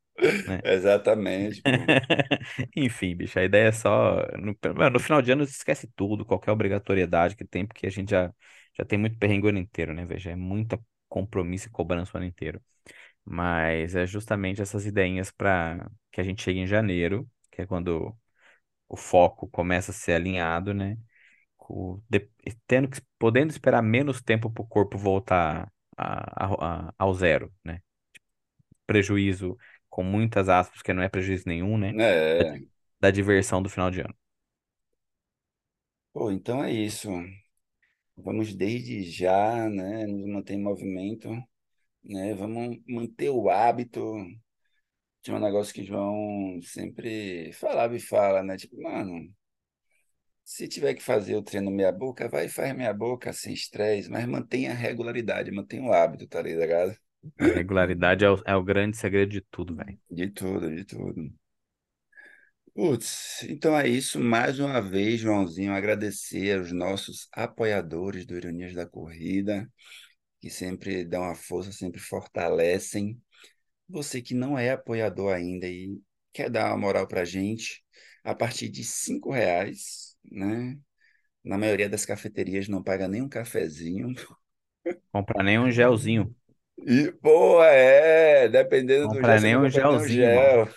né? 0.47 0.63
exatamente. 0.65 1.65
Enfim, 2.77 3.15
bicho, 3.17 3.39
a 3.39 3.45
ideia 3.45 3.69
é 3.69 3.73
só. 3.73 4.17
No, 4.39 4.57
no 4.91 5.01
final 5.01 5.23
de 5.23 5.33
ano 5.33 5.45
esquece 5.45 5.87
tudo, 5.97 6.25
qualquer 6.25 6.51
obrigatoriedade 6.53 7.37
que 7.37 7.45
tem, 7.45 7.67
porque 7.67 7.87
a 7.87 7.91
gente 7.91 8.11
já, 8.11 8.33
já 8.77 8.85
tem 8.85 8.99
muito 8.99 9.19
perrengue 9.19 9.47
o 9.47 9.49
ano 9.51 9.59
inteiro, 9.59 9.95
né, 9.95 10.05
veja? 10.05 10.31
É 10.31 10.37
muita 10.37 10.81
compromisso 11.09 11.69
e 11.69 11.71
cobrança 11.71 12.13
o 12.15 12.17
ano 12.19 12.27
inteiro. 12.27 12.61
Mas 13.25 13.95
é 13.97 14.07
justamente 14.07 14.63
essas 14.63 14.87
ideinhas 14.87 15.31
para 15.33 15.91
que 16.13 16.21
a 16.21 16.25
gente 16.25 16.43
chegue 16.43 16.61
em 16.61 16.67
janeiro, 16.67 17.29
que 17.51 17.63
é 17.63 17.67
quando 17.67 18.17
o 18.89 18.97
foco 18.97 19.49
começa 19.51 19.93
a 19.93 19.95
ser 19.95 20.15
alinhado, 20.15 20.75
né? 20.75 20.99
De- 22.09 22.31
tendo 22.67 22.89
que, 22.89 23.01
podendo 23.19 23.51
esperar 23.51 23.83
menos 23.83 24.21
tempo 24.23 24.51
para 24.51 24.63
o 24.63 24.67
corpo 24.67 24.99
voltar 24.99 25.71
a- 25.97 26.45
a- 26.47 26.89
a- 26.89 26.95
ao 26.99 27.15
zero, 27.15 27.53
né? 27.65 27.81
Prejuízo 28.87 29.57
com 29.93 30.05
muitas 30.05 30.51
aspas, 30.51 30.83
que 30.83 30.95
não 30.95 31.05
é 31.05 31.11
prejuízo 31.11 31.45
nenhum, 31.49 31.79
né? 31.79 31.97
Da, 32.39 32.47
É, 32.47 32.73
da 33.01 33.11
diversão 33.13 33.63
do 33.63 33.71
final 33.71 33.91
de 33.91 34.01
ano. 34.03 34.15
pô, 36.13 36.31
então 36.31 36.63
é 36.65 36.73
isso. 36.73 37.09
Vamos 38.17 38.55
desde 38.55 39.03
já, 39.05 39.69
né, 39.69 40.07
nos 40.07 40.27
manter 40.31 40.55
em 40.55 40.63
movimento, 40.63 41.29
né? 42.05 42.35
Vamos 42.35 42.79
manter 42.89 43.31
o 43.31 43.51
hábito. 43.51 44.01
Tinha 45.23 45.37
um 45.37 45.41
negócio 45.41 45.73
que 45.75 45.81
o 45.83 45.85
João 45.85 46.61
sempre 46.63 47.53
falava 47.55 47.97
e 47.97 48.01
fala, 48.01 48.43
né? 48.43 48.57
Tipo, 48.57 48.81
mano, 48.83 49.33
se 50.45 50.69
tiver 50.69 50.95
que 50.95 51.03
fazer 51.03 51.35
o 51.37 51.43
treino 51.43 51.69
meia 51.71 51.91
boca, 51.93 52.29
vai 52.29 52.47
e 52.47 52.49
faz 52.49 52.73
meia 52.77 52.93
boca, 52.95 53.33
sem 53.33 53.53
estresse, 53.55 54.09
mas 54.11 54.25
mantenha 54.27 54.71
a 54.73 54.75
regularidade, 54.75 55.51
mantenha 55.51 55.83
o 55.85 55.93
hábito, 55.93 56.27
tá 56.29 56.41
ligado? 56.43 56.97
A 57.39 57.47
regularidade 57.47 58.25
é 58.25 58.31
o, 58.31 58.43
é 58.47 58.57
o 58.57 58.63
grande 58.65 58.97
segredo 58.97 59.31
de 59.33 59.41
tudo, 59.43 59.75
velho. 59.77 59.99
De 60.09 60.29
tudo, 60.31 60.71
de 60.71 60.85
tudo. 60.85 61.33
Putz, 62.75 63.43
então 63.49 63.79
é 63.79 63.87
isso. 63.89 64.19
Mais 64.19 64.59
uma 64.59 64.81
vez, 64.81 65.21
Joãozinho, 65.21 65.73
agradecer 65.73 66.59
aos 66.59 66.73
nossos 66.73 67.29
apoiadores 67.33 68.25
do 68.25 68.35
Ironias 68.37 68.75
da 68.75 68.87
Corrida, 68.87 69.71
que 70.41 70.51
sempre 70.51 71.05
dão 71.05 71.25
a 71.25 71.35
força, 71.35 71.73
sempre 71.73 72.01
fortalecem. 72.01 73.21
Você 73.89 74.23
que 74.23 74.35
não 74.35 74.59
é 74.59 74.71
apoiador 74.73 75.35
ainda 75.35 75.67
e 75.69 76.01
quer 76.33 76.51
dar 76.51 76.69
uma 76.71 76.79
moral 76.79 77.09
pra 77.09 77.25
gente, 77.25 77.85
a 78.25 78.35
partir 78.35 78.69
de 78.71 78.85
cinco 78.85 79.33
reais, 79.33 80.17
né? 80.25 80.79
Na 81.45 81.59
maioria 81.59 81.89
das 81.89 82.07
cafeterias 82.07 82.69
não 82.69 82.83
paga 82.83 83.09
nem 83.09 83.23
um 83.23 83.29
cafezinho. 83.29 84.15
Comprar 85.11 85.43
nem 85.43 85.59
um 85.59 85.71
gelzinho. 85.71 86.35
E, 86.79 87.13
pô, 87.13 87.63
é, 87.63 88.49
dependendo 88.49 89.09
do 89.09 89.23
gel, 89.23 89.39
Comprar 89.39 89.39
você 89.39 89.51
nem 89.51 89.57
não 89.57 89.67
um 89.67 89.69
compra 89.69 89.99
um 89.99 90.09
gelzinho, 90.09 90.09
gel. 90.09 90.69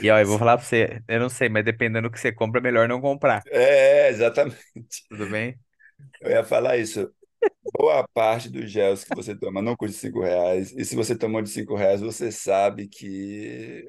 E 0.00 0.10
ó, 0.10 0.18
eu 0.20 0.26
vou 0.28 0.38
falar 0.38 0.58
pra 0.58 0.66
você, 0.66 1.02
eu 1.08 1.20
não 1.20 1.28
sei, 1.30 1.48
mas 1.48 1.64
dependendo 1.64 2.08
do 2.08 2.12
que 2.12 2.20
você 2.20 2.32
compra, 2.32 2.60
é 2.60 2.62
melhor 2.64 2.88
não 2.88 3.00
comprar. 3.00 3.46
É, 3.46 4.08
exatamente. 4.08 4.56
Tudo 5.08 5.28
bem? 5.28 5.58
Eu 6.20 6.30
ia 6.30 6.44
falar 6.44 6.76
isso. 6.76 7.12
Boa 7.78 8.06
parte 8.08 8.50
dos 8.50 8.70
gels 8.70 9.04
que 9.04 9.12
você 9.12 9.36
toma 9.36 9.62
não 9.62 9.76
custa 9.76 9.98
cinco 9.98 10.22
reais. 10.22 10.72
E 10.72 10.84
se 10.84 10.96
você 10.96 11.16
tomou 11.16 11.42
de 11.42 11.50
cinco 11.50 11.76
reais, 11.76 12.00
você 12.00 12.32
sabe 12.32 12.88
que. 12.88 13.84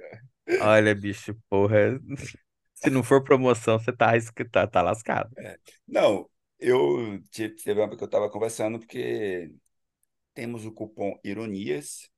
Olha, 0.60 0.96
bicho, 0.96 1.36
porra. 1.50 2.00
Se 2.76 2.89
não 2.89 3.04
for 3.04 3.24
promoção, 3.24 3.80
você 3.80 3.92
tá, 3.94 4.08
arrisca- 4.10 4.48
tá, 4.50 4.68
tá 4.68 4.82
lascado. 4.82 5.36
é. 5.38 5.58
Não, 5.88 6.30
eu 6.60 7.22
te- 7.32 7.50
teve 7.50 7.80
uma 7.80 7.86
época 7.86 7.98
que 7.98 8.04
eu 8.04 8.06
estava 8.06 8.30
conversando, 8.30 8.80
porque 8.80 9.52
temos 10.34 10.65
o 10.65 10.72
cupom 10.72 11.19
Ironias, 11.24 12.10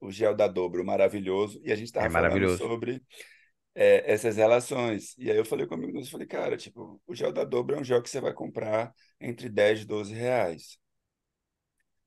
o 0.00 0.10
gel 0.12 0.34
da 0.36 0.48
Dobro 0.48 0.84
maravilhoso, 0.84 1.60
e 1.64 1.72
a 1.72 1.76
gente 1.76 1.86
É 1.98 2.08
estava 2.08 2.10
falando 2.10 2.48
maravilhoso. 2.48 2.50
sobre 2.50 3.02
é, 3.74 4.12
essas 4.12 4.36
relações. 4.36 5.16
E 5.18 5.30
aí 5.30 5.36
eu 5.38 5.44
falei 5.44 5.66
comigo, 5.66 5.98
eu 5.98 6.06
falei, 6.06 6.26
cara, 6.26 6.56
tipo, 6.56 7.02
o 7.06 7.14
gel 7.14 7.32
da 7.32 7.44
Dobro 7.44 7.76
é 7.76 7.80
um 7.80 7.84
gel 7.84 8.02
que 8.02 8.10
você 8.10 8.20
vai 8.20 8.34
comprar 8.34 8.94
entre 9.20 9.48
10 9.48 9.82
e 9.82 9.86
12 9.86 10.14
reais. 10.14 10.78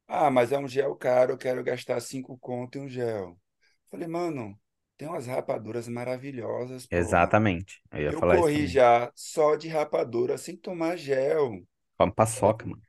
Ah, 0.08 0.30
mas 0.30 0.52
é 0.52 0.58
um 0.60 0.68
gel 0.68 0.96
caro, 0.96 1.34
eu 1.34 1.38
quero 1.38 1.64
gastar 1.64 2.00
cinco 2.02 2.38
conto 2.38 2.78
em 2.78 2.82
um 2.82 2.90
gel. 2.90 3.38
Falei, 3.90 4.08
mano, 4.08 4.60
tem 4.98 5.08
umas 5.08 5.28
rapaduras 5.28 5.88
maravilhosas, 5.88 6.86
porra. 6.88 7.20
Exatamente. 7.20 7.82
Eu 7.92 8.02
ia 8.04 8.12
Eu 8.12 8.24
falar 8.24 8.38
corri 8.38 8.68
já 8.68 9.12
só 9.16 9.56
de 9.56 9.68
rapadura 9.70 10.38
sem 10.38 10.58
tomar 10.58 10.98
gel. 10.98 11.62
Come 11.98 12.12
paçoca, 12.14 12.66
mano. 12.68 12.82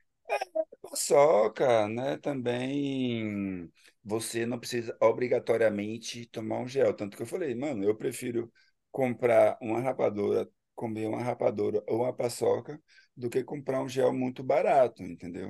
Paçoca, 1.07 1.87
né? 1.87 2.17
Também 2.17 3.71
você 4.03 4.45
não 4.45 4.59
precisa 4.59 4.95
obrigatoriamente 5.01 6.25
tomar 6.27 6.59
um 6.59 6.67
gel. 6.67 6.93
Tanto 6.95 7.15
que 7.17 7.23
eu 7.23 7.27
falei, 7.27 7.53
mano, 7.55 7.83
eu 7.83 7.95
prefiro 7.95 8.51
comprar 8.91 9.57
uma 9.61 9.79
rapadura, 9.81 10.49
comer 10.73 11.07
uma 11.07 11.21
rapadura 11.21 11.83
ou 11.87 12.01
uma 12.03 12.13
paçoca, 12.13 12.81
do 13.15 13.29
que 13.29 13.43
comprar 13.43 13.81
um 13.83 13.89
gel 13.89 14.13
muito 14.13 14.43
barato, 14.43 15.03
entendeu? 15.03 15.49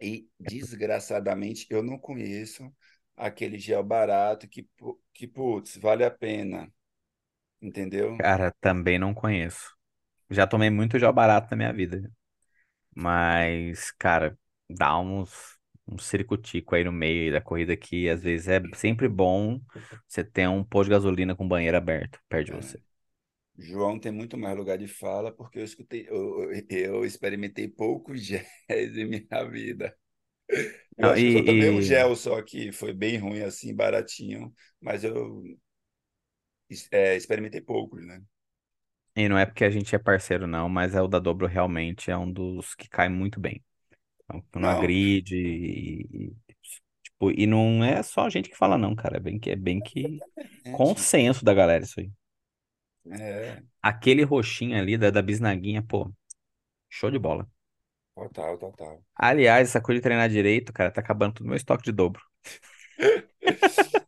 E, 0.00 0.28
desgraçadamente, 0.38 1.66
eu 1.70 1.82
não 1.82 1.98
conheço 1.98 2.70
aquele 3.16 3.58
gel 3.58 3.82
barato 3.82 4.46
que, 4.48 4.68
que 5.14 5.26
putz, 5.26 5.76
vale 5.78 6.04
a 6.04 6.10
pena, 6.10 6.72
entendeu? 7.62 8.18
Cara, 8.18 8.52
também 8.60 8.98
não 8.98 9.14
conheço. 9.14 9.74
Já 10.30 10.46
tomei 10.46 10.70
muito 10.70 10.98
gel 10.98 11.12
barato 11.12 11.48
na 11.52 11.56
minha 11.58 11.72
vida. 11.72 12.10
Mas, 12.96 13.92
cara, 13.92 14.38
dá 14.70 14.98
uns, 15.00 15.58
um 15.88 15.98
circo-tico 15.98 16.76
aí 16.76 16.84
no 16.84 16.92
meio 16.92 17.32
da 17.32 17.42
corrida 17.42 17.76
que 17.76 18.08
às 18.10 18.22
vezes 18.24 18.48
é 18.48 18.60
sempre 18.76 19.08
bom 19.08 19.60
você 20.08 20.24
ter 20.24 20.48
um 20.48 20.64
posto 20.64 20.86
de 20.90 20.92
gasolina 20.92 21.36
com 21.36 21.48
banheiro 21.48 21.78
aberto 21.78 22.20
perto 22.30 22.46
de 22.48 22.52
É. 22.52 22.54
você. 22.54 22.80
João 23.58 23.98
tem 24.00 24.12
muito 24.12 24.38
mais 24.38 24.56
lugar 24.56 24.78
de 24.78 24.88
fala 24.88 25.32
porque 25.32 25.58
eu 25.60 25.64
escutei, 25.64 26.06
eu, 26.08 26.50
eu 26.70 27.04
experimentei 27.04 27.68
poucos 27.68 28.22
géis 28.24 28.96
em 28.96 29.06
minha 29.06 29.44
vida. 29.50 29.96
Eu 30.98 31.08
Não, 31.08 31.12
acho 31.12 31.24
que 31.26 31.36
eu 31.36 31.44
tomei 31.44 31.70
um 31.70 31.80
e, 31.80 32.02
e, 32.02 32.06
gel 32.06 32.16
só 32.16 32.40
que 32.42 32.72
foi 32.72 32.92
bem 32.92 33.18
ruim 33.18 33.42
assim, 33.42 33.74
baratinho, 33.74 34.52
mas 34.80 35.04
eu 35.04 35.42
é, 36.90 37.16
experimentei 37.16 37.60
poucos, 37.60 38.04
né? 38.06 38.22
E 39.16 39.28
não 39.28 39.38
é 39.38 39.46
porque 39.46 39.64
a 39.64 39.70
gente 39.70 39.94
é 39.94 39.98
parceiro, 39.98 40.46
não, 40.46 40.68
mas 40.68 40.94
é 40.94 41.02
o 41.02 41.08
da 41.08 41.18
Dobro 41.18 41.46
realmente 41.46 42.10
é 42.10 42.16
um 42.18 42.30
dos 42.30 42.74
que 42.74 42.88
cai 42.88 43.08
muito 43.08 43.40
bem. 43.40 43.64
Então, 44.24 44.44
não 44.56 44.68
Não, 44.68 44.70
agride 44.70 45.36
e, 45.36 46.28
e, 46.30 46.36
tipo, 47.04 47.30
e 47.32 47.46
não 47.46 47.84
é 47.84 48.02
só 48.02 48.26
a 48.26 48.30
gente 48.30 48.50
que 48.50 48.56
fala, 48.56 48.78
não, 48.78 48.94
cara. 48.96 49.18
É 49.18 49.20
bem 49.20 49.38
que, 49.40 49.50
é 49.50 49.56
bem 49.56 49.80
que 49.82 50.24
gente, 50.64 50.96
consenso 50.96 51.44
da 51.44 51.54
galera 51.54 51.84
isso 51.84 52.00
aí. 52.00 52.10
é, 53.10 53.62
Aquele 53.82 54.22
roxinho 54.24 54.78
ali 54.78 54.98
da, 54.98 55.10
da 55.10 55.22
bisnaguinha, 55.22 55.82
pô, 55.82 56.12
show 56.90 57.10
de 57.10 57.18
bola. 57.18 57.48
total, 58.14 58.58
total. 58.58 59.02
Aliás, 59.14 59.68
essa 59.68 59.80
coisa 59.80 59.98
de 60.00 60.02
treinar 60.02 60.28
direito, 60.28 60.72
cara, 60.72 60.90
tá 60.90 61.00
acabando 61.00 61.34
todo 61.34 61.46
meu 61.46 61.56
estoque 61.56 61.84
de 61.84 61.92
dobro. 61.92 62.22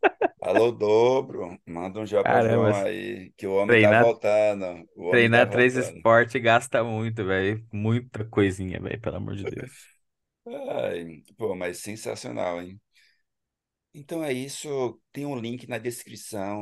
Alô, 0.49 0.71
dobro, 0.71 1.61
manda 1.63 1.99
um 1.99 2.07
João 2.07 2.23
aí, 2.73 3.31
que 3.37 3.45
o 3.45 3.53
homem 3.53 3.67
tá 3.67 3.73
treinar, 3.73 4.03
voltando, 4.03 4.65
o 4.95 5.03
tá 5.03 5.11
treinar 5.11 5.49
três 5.51 5.75
voltando. 5.75 5.95
esportes 5.95 6.41
gasta 6.41 6.83
muito, 6.83 7.23
velho. 7.23 7.63
Muita 7.71 8.25
coisinha, 8.25 8.79
velho, 8.79 8.99
pelo 8.99 9.17
amor 9.17 9.35
de 9.35 9.43
Deus. 9.43 9.71
Ai, 10.47 11.21
pô, 11.37 11.55
mas 11.55 11.77
sensacional, 11.77 12.59
hein? 12.63 12.81
Então 13.93 14.23
é 14.23 14.33
isso. 14.33 14.99
Tem 15.11 15.23
um 15.23 15.39
link 15.39 15.67
na 15.67 15.77
descrição 15.77 16.59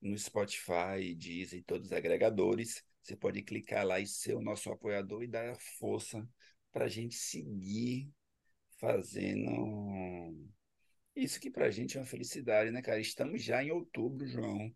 no 0.00 0.18
Spotify, 0.18 1.14
Deezer 1.16 1.60
e 1.60 1.62
todos 1.62 1.86
os 1.86 1.92
agregadores. 1.92 2.82
Você 3.04 3.14
pode 3.14 3.40
clicar 3.42 3.86
lá 3.86 4.00
e 4.00 4.06
ser 4.06 4.34
o 4.34 4.42
nosso 4.42 4.68
apoiador 4.72 5.22
e 5.22 5.28
dar 5.28 5.56
força 5.78 6.28
para 6.72 6.86
a 6.86 6.88
gente 6.88 7.14
seguir 7.14 8.10
fazendo 8.80 9.48
isso 11.16 11.40
que 11.40 11.50
para 11.50 11.66
a 11.66 11.70
gente 11.70 11.96
é 11.96 12.00
uma 12.00 12.06
felicidade, 12.06 12.70
né, 12.70 12.82
cara? 12.82 13.00
Estamos 13.00 13.42
já 13.42 13.62
em 13.62 13.70
outubro, 13.70 14.26
João, 14.26 14.74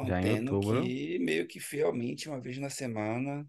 Já 0.00 0.20
em 0.20 0.28
mantendo 0.28 0.58
outubro, 0.66 0.92
que 0.98 1.18
meio 1.20 1.46
que 1.48 1.60
fielmente 1.60 2.28
uma 2.28 2.40
vez 2.40 2.58
na 2.58 2.70
semana, 2.70 3.46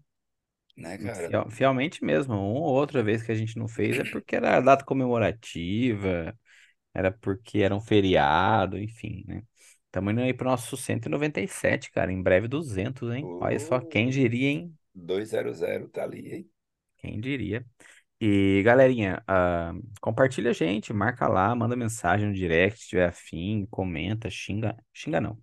né, 0.76 0.98
cara? 0.98 1.36
fiel- 1.36 1.50
fielmente 1.50 2.04
mesmo, 2.04 2.34
uma 2.34 2.60
ou 2.66 2.74
outra 2.74 3.02
vez 3.02 3.22
que 3.22 3.32
a 3.32 3.34
gente 3.34 3.56
não 3.58 3.68
fez 3.68 3.98
é 3.98 4.04
porque 4.04 4.36
era 4.36 4.60
data 4.60 4.84
comemorativa, 4.84 6.36
era 6.94 7.12
porque 7.12 7.60
era 7.60 7.74
um 7.76 7.80
feriado, 7.80 8.78
enfim, 8.78 9.24
né? 9.26 9.42
Estamos 9.86 10.12
indo 10.12 10.22
aí 10.22 10.34
pro 10.34 10.48
nosso 10.48 10.76
197, 10.76 11.90
cara, 11.92 12.12
em 12.12 12.22
breve 12.22 12.48
200, 12.48 13.12
hein? 13.12 13.32
Olha 13.40 13.58
só, 13.60 13.80
quem 13.80 14.10
diria, 14.10 14.48
hein? 14.50 14.78
200 14.94 15.60
tá 15.92 16.04
ali, 16.04 16.32
hein? 16.34 16.50
Quem 16.98 17.20
diria? 17.20 17.66
E 18.20 18.62
galerinha, 18.64 19.22
ah, 19.26 19.72
compartilha 20.00 20.50
a 20.50 20.52
gente, 20.52 20.92
marca 20.92 21.26
lá, 21.26 21.54
manda 21.54 21.74
mensagem 21.76 22.28
no 22.28 22.34
direct 22.34 22.80
se 22.82 22.88
tiver 22.90 23.06
afim, 23.08 23.66
comenta, 23.70 24.28
xinga, 24.30 24.76
xinga 24.92 25.20
não. 25.20 25.38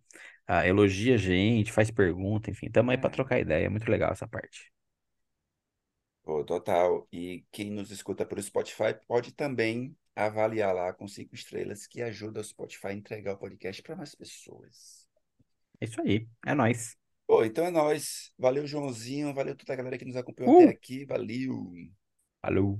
ah, 0.47 0.65
elogia 0.67 1.15
a 1.15 1.17
gente, 1.17 1.71
faz 1.71 1.89
pergunta, 1.91 2.51
enfim. 2.51 2.69
Tamo 2.69 2.91
aí 2.91 2.97
pra 2.97 3.09
É, 3.09 3.11
trocar 3.11 3.39
ideia. 3.39 3.65
É 3.65 3.69
muito 3.69 3.89
legal 3.89 4.11
essa 4.11 4.27
parte. 4.27 4.71
pô, 6.23 6.43
total. 6.43 7.07
E 7.11 7.45
quem 7.51 7.71
nos 7.71 7.89
escuta 7.91 8.25
pelo 8.25 8.41
Spotify 8.41 8.93
pode 9.07 9.31
também 9.33 9.97
avaliar 10.15 10.73
lá 10.73 10.93
com 10.93 11.07
cinco 11.07 11.35
estrelas, 11.35 11.87
que 11.87 12.01
ajuda 12.01 12.39
o 12.41 12.43
Spotify 12.43 12.87
a 12.87 12.93
entregar 12.93 13.33
o 13.33 13.37
podcast 13.37 13.81
para 13.83 13.95
mais 13.95 14.13
pessoas. 14.15 15.07
É 15.81 15.85
isso 15.85 16.01
aí. 16.01 16.27
É 16.45 16.53
nóis. 16.53 16.97
Pô, 17.25 17.43
então 17.43 17.65
é 17.65 17.71
nóis. 17.71 18.31
Valeu, 18.37 18.65
Joãozinho. 18.67 19.33
Valeu 19.33 19.55
toda 19.55 19.73
a 19.73 19.75
galera 19.75 19.97
que 19.97 20.05
nos 20.05 20.15
acompanhou 20.15 20.51
até 20.51 20.67
Uh! 20.67 20.69
aqui. 20.69 21.05
Valeu. 21.05 21.71
Falou. 22.41 22.79